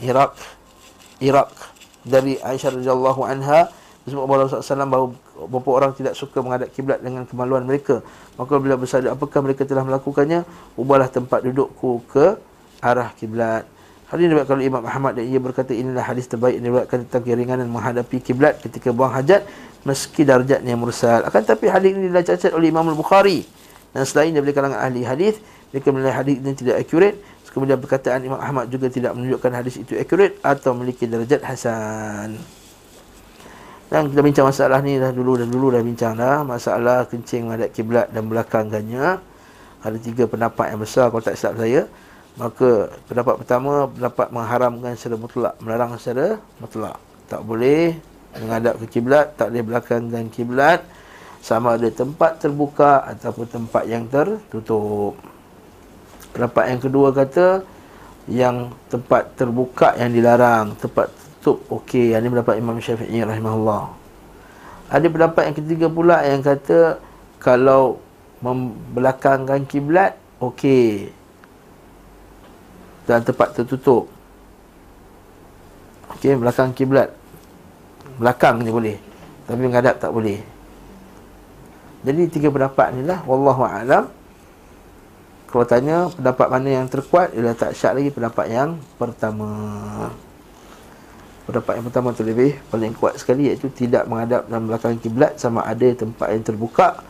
[0.01, 0.33] Iraq,
[1.21, 1.53] Iraq
[2.01, 3.69] dari Aisyah radhiyallahu anha
[4.01, 5.07] Sebab Allah SAW bahawa
[5.45, 8.01] beberapa orang tidak suka menghadap kiblat dengan kemaluan mereka.
[8.33, 10.41] Maka bila bersabda, apakah mereka telah melakukannya?
[10.73, 12.33] Ubahlah tempat dudukku ke
[12.81, 13.69] arah kiblat.
[14.11, 17.71] Hadis ini kalau Imam Ahmad dan ia berkata inilah hadis terbaik yang diriwayatkan tentang keringanan
[17.71, 19.47] menghadapi kiblat ketika buang hajat
[19.87, 21.23] meski darjatnya mursal.
[21.23, 23.47] Akan tapi hadis ini adalah cacat oleh Imam Al-Bukhari
[23.95, 25.39] dan selain daripada kalangan ahli hadis
[25.71, 27.15] mereka menilai hadis ini tidak akurat.
[27.51, 32.35] Kemudian perkataan Imam Ahmad juga tidak menunjukkan hadis itu akurat atau memiliki darjat hasan.
[33.91, 37.75] Dan kita bincang masalah ni dah dulu dan dulu dah bincang dah Masalah kencing menghadap
[37.75, 39.19] kiblat dan belakangnya
[39.83, 41.91] Ada tiga pendapat yang besar kalau tak silap saya
[42.39, 46.95] Maka pendapat pertama Pendapat mengharamkan secara mutlak Melarang secara mutlak.
[47.27, 47.95] Tak boleh
[48.39, 50.79] menghadap ke kiblat Tak boleh belakangkan kiblat
[51.43, 55.19] Sama ada tempat terbuka Ataupun tempat yang tertutup.
[56.31, 57.47] Pendapat yang kedua kata
[58.31, 62.13] Yang tempat terbuka yang dilarang Tempat tutup okey.
[62.13, 63.89] Ini pendapat Imam Syafi'i rahimahullah.
[64.93, 67.01] Ada pendapat yang ketiga pula yang kata
[67.41, 67.97] kalau
[68.45, 71.09] membelakangkan kiblat okey
[73.05, 74.09] dan tempat tertutup.
[76.17, 77.13] Okey belakang kiblat.
[78.21, 79.11] Belakang je boleh
[79.51, 80.39] tapi menghadap tak boleh.
[82.07, 83.19] Jadi tiga pendapat ni lah.
[83.27, 84.07] Wallahu alam.
[85.51, 89.51] Kalau tanya pendapat mana yang terkuat ialah tak syak lagi pendapat yang pertama.
[91.43, 95.67] Pendapat yang pertama tu lebih paling kuat sekali iaitu tidak menghadap dalam belakang kiblat sama
[95.67, 97.03] ada tempat yang terbuka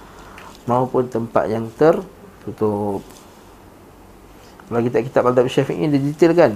[0.65, 3.05] maupun tempat yang tertutup.
[4.71, 6.55] Kalau kita kitab Al-Tab Syafi'i dia detail kan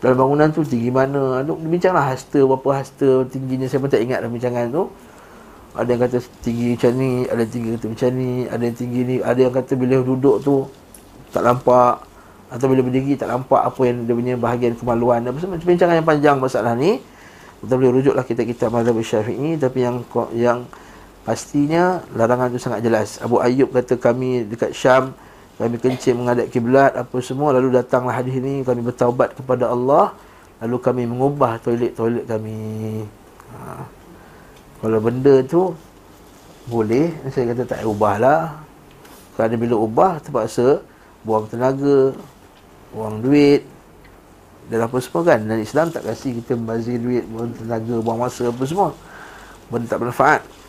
[0.00, 4.24] dalam bangunan tu tinggi mana Aduh, bincanglah hasta berapa hasta tingginya saya pun tak ingat
[4.24, 4.88] dalam bincangan tu.
[5.76, 9.00] Ada yang kata tinggi macam ni ada yang tinggi kata macam ni ada yang tinggi
[9.04, 10.64] ni ada yang kata bila duduk tu
[11.32, 11.94] tak nampak
[12.52, 15.20] atau bila berdiri tak nampak apa yang dia punya bahagian kemaluan.
[15.24, 17.00] Apa semua perbincangan yang panjang masalah ni.
[17.60, 20.02] Kita boleh rujuklah kita kita mazhab Syafi'i tapi yang
[20.32, 20.58] yang
[21.22, 23.22] pastinya larangan itu sangat jelas.
[23.22, 25.14] Abu Ayyub kata kami dekat Syam
[25.60, 27.52] kami kencing menghadap kiblat apa semua.
[27.52, 30.16] Lalu datanglah hadis ini kami bertaubat kepada Allah.
[30.64, 32.60] Lalu kami mengubah toilet-toilet kami.
[33.52, 33.84] Ha.
[34.80, 35.76] kalau benda tu
[36.72, 38.56] boleh saya kata tak ubahlah.
[39.36, 40.80] Kerana bila ubah terpaksa
[41.20, 42.16] buang tenaga
[42.92, 43.64] buang duit
[44.72, 45.40] dan apa semua kan.
[45.44, 48.96] Dan Islam tak kasi kita membazir duit buang tenaga buang masa apa semua.
[49.68, 50.61] Benda tak bermanfaat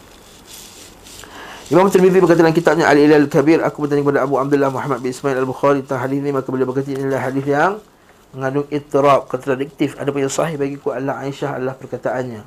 [1.71, 5.39] Imam Tirmidzi berkata dalam kitabnya Al-Ilal Kabir aku bertanya kepada Abu Abdullah Muhammad bin Ismail
[5.39, 7.79] Al-Bukhari tentang hadis ini maka beliau berkata inilah hadis yang
[8.35, 9.95] mengandung ittirab kontradiktif.
[9.95, 12.43] Ada yang sahih bagiku Allah Aisyah adalah perkataannya.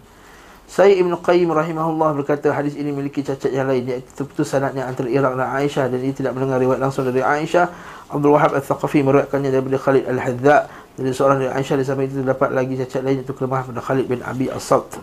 [0.68, 5.08] Saya Ibn Qayyim rahimahullah berkata hadis ini memiliki cacat yang lain iaitu terputus sanadnya antara
[5.08, 7.72] Iraq dan Aisyah dan ia tidak mendengar riwayat langsung dari Aisyah.
[8.12, 10.56] Abdul Wahab Al-Thaqafi meriwayatkannya daripada Khalid Al-Hadza
[10.96, 14.06] dari seorang dari Aisyah di samping itu terdapat lagi cacat lain iaitu kelemahan pada Khalid
[14.08, 15.00] bin Abi As-Salt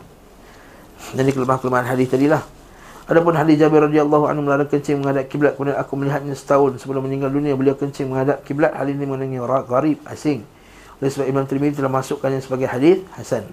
[1.14, 2.42] jadi kelemahan-kelemahan hadis tadilah
[3.04, 7.28] Adapun hadis Jabir radhiyallahu anhu melarang kencing menghadap kiblat kemudian aku melihatnya setahun sebelum meninggal
[7.36, 8.72] dunia beliau kencing menghadap kiblat.
[8.72, 10.48] Hadis ini mengenai gharib asing.
[11.04, 13.44] Oleh sebab Imam Tirmidzi telah masukkannya sebagai hadis hasan.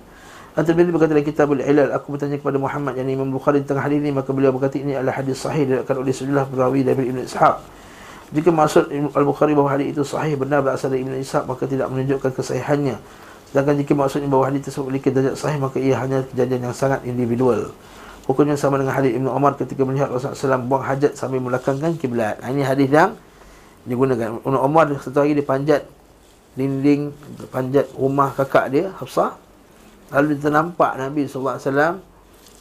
[0.55, 4.11] Al-Tirmidzi berkata dalam kitab Al-Ilal Aku bertanya kepada Muhammad yang Imam Bukhari tentang hadis ini
[4.11, 7.57] Maka beliau berkata ini adalah hadis sahih Diriwayatkan oleh sejumlah perawi dari Ibn Ishaq.
[8.35, 12.35] Jika maksud Al-Bukhari bahawa hadis itu sahih Benar berasal dari Ibn Ishaq Maka tidak menunjukkan
[12.35, 12.99] kesahihannya.
[13.47, 17.07] Sedangkan jika maksudnya bahawa hadis tersebut memiliki derajat sahih Maka ia hanya kejadian yang sangat
[17.07, 17.71] individual
[18.31, 22.39] Hukumnya sama dengan hadis Ibn Umar ketika melihat Rasulullah SAW buang hajat sambil melakangkan kiblat.
[22.47, 23.19] Ini hadis yang
[23.83, 25.83] dia gunakan Ibn Umar satu hari dia panjat
[26.55, 27.11] dinding
[27.51, 29.35] panjat rumah kakak dia Hafsah.
[30.15, 31.99] Lalu dia ternampak Nabi SAW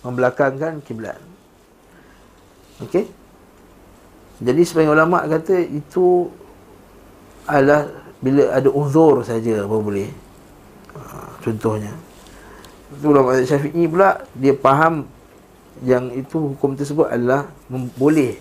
[0.01, 1.21] membelakangkan kiblat.
[2.81, 3.05] Okey?
[4.41, 6.33] Jadi sebagian ulama kata itu
[7.45, 7.93] adalah
[8.25, 10.09] bila ada uzur saja baru boleh.
[10.97, 11.93] Ha, contohnya.
[12.89, 15.05] Itu ulama Syafi'i pula dia faham
[15.83, 18.35] yang itu hukum tersebut adalah mem- boleh.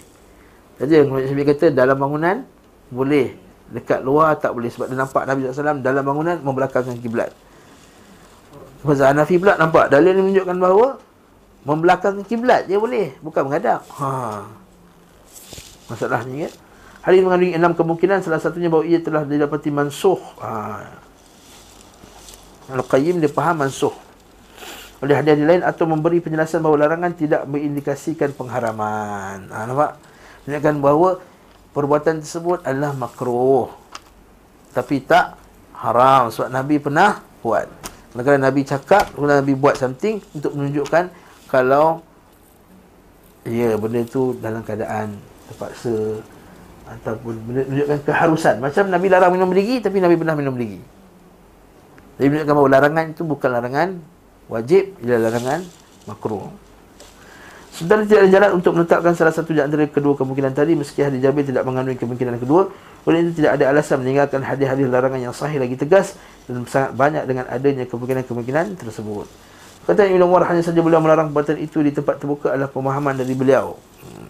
[0.79, 2.43] Saja ulama Syafi'i kata dalam bangunan
[2.91, 3.35] boleh.
[3.69, 7.31] Dekat luar tak boleh sebab dia nampak Nabi SAW dalam bangunan membelakangkan kiblat.
[8.87, 10.89] Mazhab Hanafi pula nampak dalil yang menunjukkan bahawa
[11.67, 13.85] membelakangkan kiblat dia boleh bukan menghadap.
[13.99, 14.47] Ha.
[15.91, 16.53] Masalahnya kan
[16.99, 20.21] Hadis mengandungi enam kemungkinan Salah satunya bahawa ia telah didapati mansuh.
[20.41, 20.85] Ha.
[22.73, 24.08] Al-Qayyim dia faham mansuh
[24.99, 29.47] Oleh hadis lain Atau memberi penjelasan bahawa larangan Tidak mengindikasikan pengharaman.
[29.51, 29.99] Ha, Nampak?
[30.47, 31.11] Menunjukkan bahawa
[31.75, 33.71] Perbuatan tersebut adalah makruh
[34.75, 35.39] Tapi tak
[35.79, 36.33] haram.
[36.35, 37.71] Sebab Nabi pernah buat.
[38.13, 41.11] Kalau Nabi cakap Kalau Nabi buat something Untuk menunjukkan
[41.47, 42.03] Kalau
[43.49, 45.17] Ya benda itu dalam keadaan
[45.49, 46.21] terpaksa
[46.85, 48.61] ataupun menunjukkan keharusan.
[48.61, 50.77] Macam Nabi larang minum lagi tapi Nabi pernah minum lagi
[52.19, 53.89] jadi menunjukkan bahawa larangan itu bukan larangan
[54.49, 55.61] wajib ialah larangan
[56.09, 56.49] makruh
[57.79, 61.23] Sebenarnya tidak ada jalan untuk menetapkan salah satu di antara kedua kemungkinan tadi meski hadis
[61.23, 62.75] Jabir tidak mengandungi kemungkinan kedua
[63.07, 66.19] oleh itu tidak ada alasan meninggalkan hadis-hadis larangan yang sahih lagi tegas
[66.51, 69.31] dan sangat banyak dengan adanya kemungkinan-kemungkinan tersebut
[69.89, 73.33] Kata Ibn Umar hanya saja beliau melarang perbuatan itu di tempat terbuka adalah pemahaman dari
[73.33, 73.81] beliau.
[74.05, 74.29] Hmm.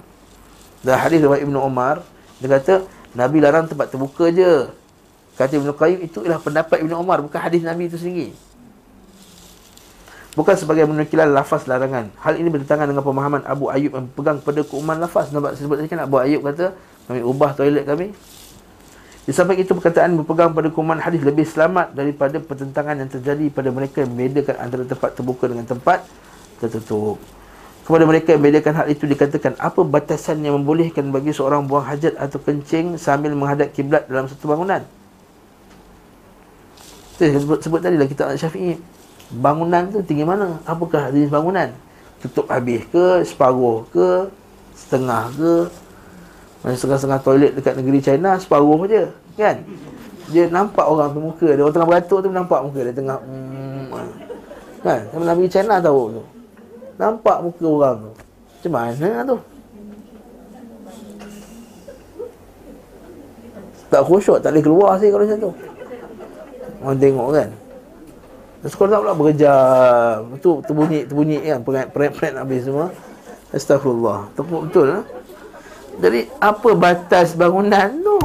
[0.86, 2.06] Dan hadis riwayat Ibn Umar
[2.38, 2.86] dia kata
[3.18, 4.70] Nabi larang tempat terbuka je.
[5.34, 8.38] Kata Ibn Qayyim itu ialah pendapat Ibn Umar bukan hadis Nabi itu sendiri.
[10.38, 12.14] Bukan sebagai menukilan lafaz larangan.
[12.22, 15.34] Hal ini bertentangan dengan pemahaman Abu Ayyub yang pegang pada keumuman lafaz.
[15.34, 16.78] Nampak sebut tadi kan Abu Ayyub kata
[17.10, 18.14] kami ubah toilet kami.
[19.26, 23.74] Di samping itu perkataan berpegang pada kuman hadis lebih selamat daripada pertentangan yang terjadi pada
[23.74, 26.06] mereka yang membedakan antara tempat terbuka dengan tempat
[26.62, 27.18] tertutup.
[27.82, 32.14] Kepada mereka yang membedakan hal itu dikatakan apa batasan yang membolehkan bagi seorang buang hajat
[32.14, 34.86] atau kencing sambil menghadap kiblat dalam satu bangunan.
[37.18, 38.97] Saya sebut, sebut tadi lah kita Syafi'i.
[39.28, 40.56] Bangunan tu tinggi mana?
[40.64, 41.68] Apakah jenis bangunan?
[42.24, 43.20] Tutup habis ke?
[43.28, 44.32] Separuh ke?
[44.72, 45.54] Setengah ke?
[46.64, 49.06] Macam setengah-setengah toilet dekat negeri China Separuh je
[49.38, 49.62] Kan
[50.32, 53.94] Dia nampak orang tu muka dia Orang tengah beratuk tu nampak muka dia Tengah hmm,
[54.82, 56.22] Kan Sama Nabi China tahu tu
[56.98, 58.10] Nampak muka orang tu
[58.66, 59.36] Macam mana tu
[63.86, 65.52] Tak khusyuk Tak boleh keluar sih kalau macam tu
[66.82, 67.48] Orang tengok kan
[68.66, 72.90] Sekolah tak pula berjam Tu terbunyi Terbunyi kan Peret-peret habis semua
[73.54, 75.02] Astagfirullah Tepuk betul lah
[75.98, 78.18] Jadi apa batas bangunan tu?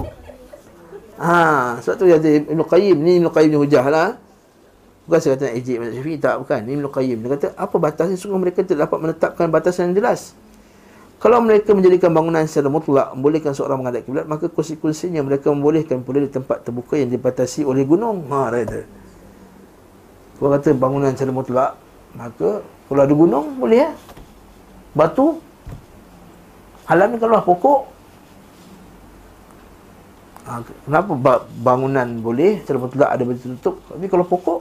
[1.23, 4.17] Ha, sebab tu kata Ibn Qayyim ni Ibn Qayyim ni hujah lah.
[5.05, 6.59] Bukan saya kata ejek Mazhab Syafi'i tak bukan.
[6.67, 10.33] Ni Ibn Qayyim dia kata apa batasnya sungguh mereka tidak dapat menetapkan batasan yang jelas.
[11.23, 16.19] Kalau mereka menjadikan bangunan secara mutlak membolehkan seorang menghadap kiblat maka konsekuensinya mereka membolehkan pula
[16.19, 18.27] di tempat terbuka yang dibatasi oleh gunung.
[18.27, 19.02] Ha kata.
[20.43, 21.71] Kalau kata bangunan secara mutlak
[22.19, 22.59] maka
[22.91, 23.95] kalau ada gunung boleh ya.
[24.91, 25.39] Batu
[26.83, 27.87] Halam ni kalau pokok.
[30.43, 31.15] Ha, Kenapa
[31.63, 34.59] bangunan boleh Secara mutlak ada batu tutup Tapi kalau pokok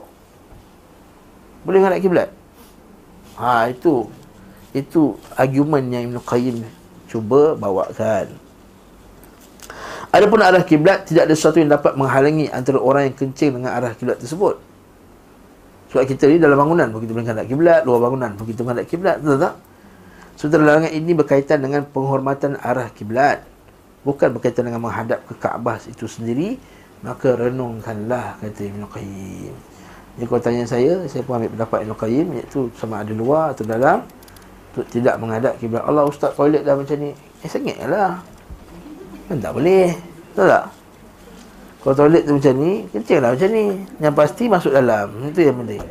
[1.67, 2.31] Boleh ngadap kiblat.
[3.35, 4.07] Ha itu
[4.71, 6.63] Itu argument yang Ibn Qayyim
[7.11, 8.31] Cuba bawakan.
[10.15, 13.91] Adapun arah kiblat Tidak ada sesuatu yang dapat menghalangi Antara orang yang kencing dengan arah
[13.99, 14.72] kiblat tersebut
[15.93, 18.85] Sebab kita ni dalam bangunan Pun kita boleh ngadap kiblat Luar bangunan pun kita ngadap
[18.89, 19.53] kiblat Betul tak?
[20.33, 23.45] Saudara larangan ini berkaitan dengan penghormatan arah kiblat.
[24.03, 26.57] Bukan berkaitan dengan menghadap ke Kaabah itu sendiri.
[26.99, 29.53] Maka renungkanlah, kata Ibn Qayyim.
[30.19, 33.63] Jadi kalau tanya saya, saya pun ambil pendapat Ibn Qayyim, iaitu sama ada luar atau
[33.63, 34.03] dalam.
[34.73, 35.85] Untuk tidak menghadap kiblat.
[35.85, 37.15] Allah Ustaz toilet dah macam ni.
[37.45, 38.19] Eh, sengit lah.
[39.29, 39.93] Kan tak boleh.
[40.33, 40.65] Betul tak?
[41.83, 43.65] Kalau toilet tu macam ni, kencing lah macam ni.
[43.99, 45.07] Yang pasti masuk dalam.
[45.27, 45.83] Itu yang penting.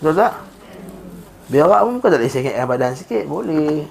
[0.00, 0.32] Betul tak?
[1.50, 3.82] Berak pun kau tak boleh sengitkan badan sikit Boleh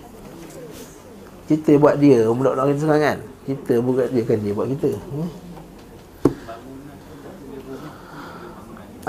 [1.51, 5.29] Kita buat dia Budak-budak kita senang kan Kita buat dia kan dia buat kita hmm?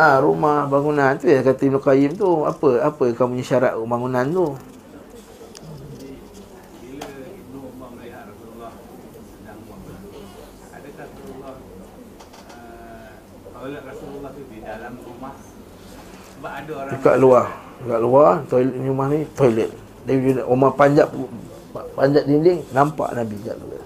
[0.00, 4.24] Ah, rumah bangunan tu ya kata Ibn Qayyim tu apa apa kamu punya syarat bangunan
[4.32, 4.56] tu
[16.70, 17.46] dekat luar.
[17.80, 19.70] Dekat luar toilet rumah ni toilet.
[20.04, 21.08] Dia rumah panjat
[21.94, 23.84] panjat dinding nampak nabi jat luar.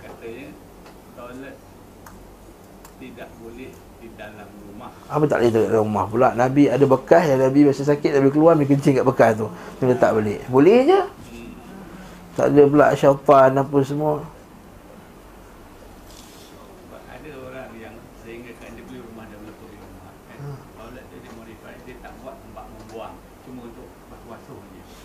[0.00, 0.48] Katanya
[1.18, 1.56] toilet
[2.98, 3.70] tidak boleh
[4.02, 4.90] di dalam rumah.
[5.10, 6.28] Apa tak boleh di rumah pula?
[6.34, 9.46] Nabi ada bekas yang nabi masa sakit nabi keluar nabi kencing kat bekas tu.
[9.78, 10.40] Dia letak balik.
[10.50, 11.00] Boleh je.
[11.02, 11.50] Hmm.
[12.38, 14.22] Tak ada pula syafan apa semua.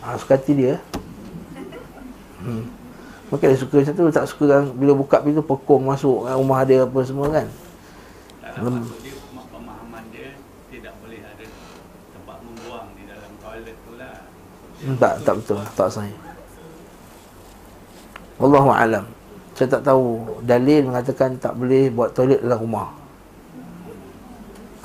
[0.08, 0.80] Ha, Suka hati dia
[2.40, 2.64] hmm.
[3.28, 6.64] Mungkin dia suka macam tu Tak suka kan Bila buka pintu pekong masuk kan, Rumah
[6.64, 7.48] dia apa semua kan
[8.40, 10.28] Dalam Lem- maksud dia, pema- pemahaman dia
[10.72, 11.46] tidak boleh ada
[12.16, 14.16] tempat membuang di dalam toilet tu lah.
[14.80, 16.16] hmm, Tak tak betul Tak sahih
[18.38, 19.06] Wallahu alam.
[19.58, 22.94] Saya tak tahu dalil mengatakan tak boleh buat toilet dalam rumah.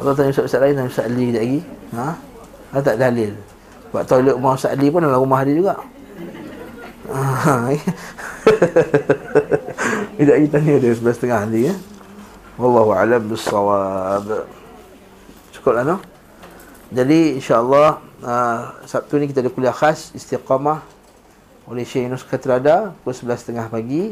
[0.00, 1.60] Kalau tanya ustaz-ustaz lain, tanya Ustaz Ali kejap lagi.
[1.92, 2.08] Ha?
[2.72, 3.32] Ada tak dalil?
[3.92, 5.76] Buat toilet rumah Ustaz Ali pun dalam rumah dia juga.
[7.12, 7.54] Ha.
[10.16, 11.74] Kejap lagi tanya dia sebelah setengah nanti ya.
[12.56, 14.48] Wallahu alam bissawab.
[15.52, 15.96] Cukup lah no?
[16.92, 20.80] Jadi insyaAllah uh, Sabtu ni kita ada kuliah khas Istiqamah
[21.68, 24.04] oleh Syekh Yunus Katrada pukul 11.30 pagi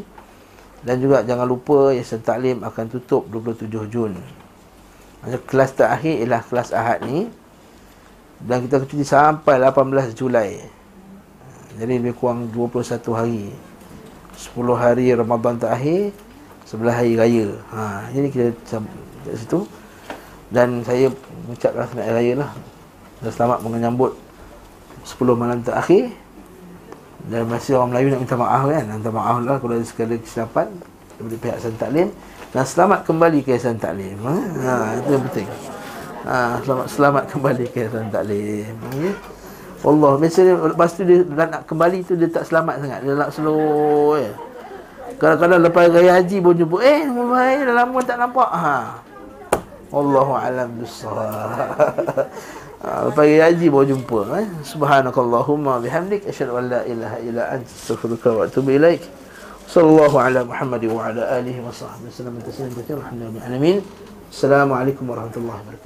[0.81, 4.17] dan juga jangan lupa Yayasan Taklim akan tutup 27 Jun.
[5.49, 7.29] Kelas terakhir ialah kelas Ahad ni
[8.45, 10.61] dan kita cuti sampai 18 Julai.
[11.77, 13.53] Jadi lebih kurang 21 hari.
[14.41, 16.17] 10 hari Ramadan terakhir,
[16.65, 17.47] 11 hari raya.
[17.73, 18.45] Ha, jadi kita
[19.29, 19.69] kat situ
[20.49, 21.13] dan saya
[21.45, 22.51] mengucapkan selamat raya lah.
[23.21, 24.13] Dan selamat menyambut
[25.05, 26.09] 10 malam terakhir
[27.29, 30.69] dan masih orang Melayu nak minta maaf kan Minta maaf lah kalau ada segala kesilapan
[31.21, 32.09] Daripada pihak Yayasan Taklim
[32.49, 34.35] Dan selamat kembali ke Yayasan Taklim ha?
[34.65, 35.49] ha, Itu yang penting
[36.27, 39.13] ha, selamat, selamat kembali ke Yayasan Taklim okay?
[39.81, 44.17] Allah Biasanya lepas tu dia nak kembali tu Dia tak selamat sangat Dia nak slow
[44.21, 44.33] ya.
[45.17, 49.01] Kadang-kadang lepas gaya haji pun jumpa Eh Mumbai dah lama tak nampak ha.
[49.91, 52.31] Wallahu alam bissawab.
[52.81, 54.49] Ah, Lepas hari haji baru jumpa eh?
[54.65, 59.05] Subhanakallahumma bihamdik Asyadu an la ilaha illa anta Astaghfiruka wa atubu ilaik
[59.69, 63.85] Sallallahu ala Muhammad wa ala alihi wa sahbihi warahmatullahi wabarakatuh
[64.33, 65.81] Assalamualaikum warahmatullahi wabarakatuh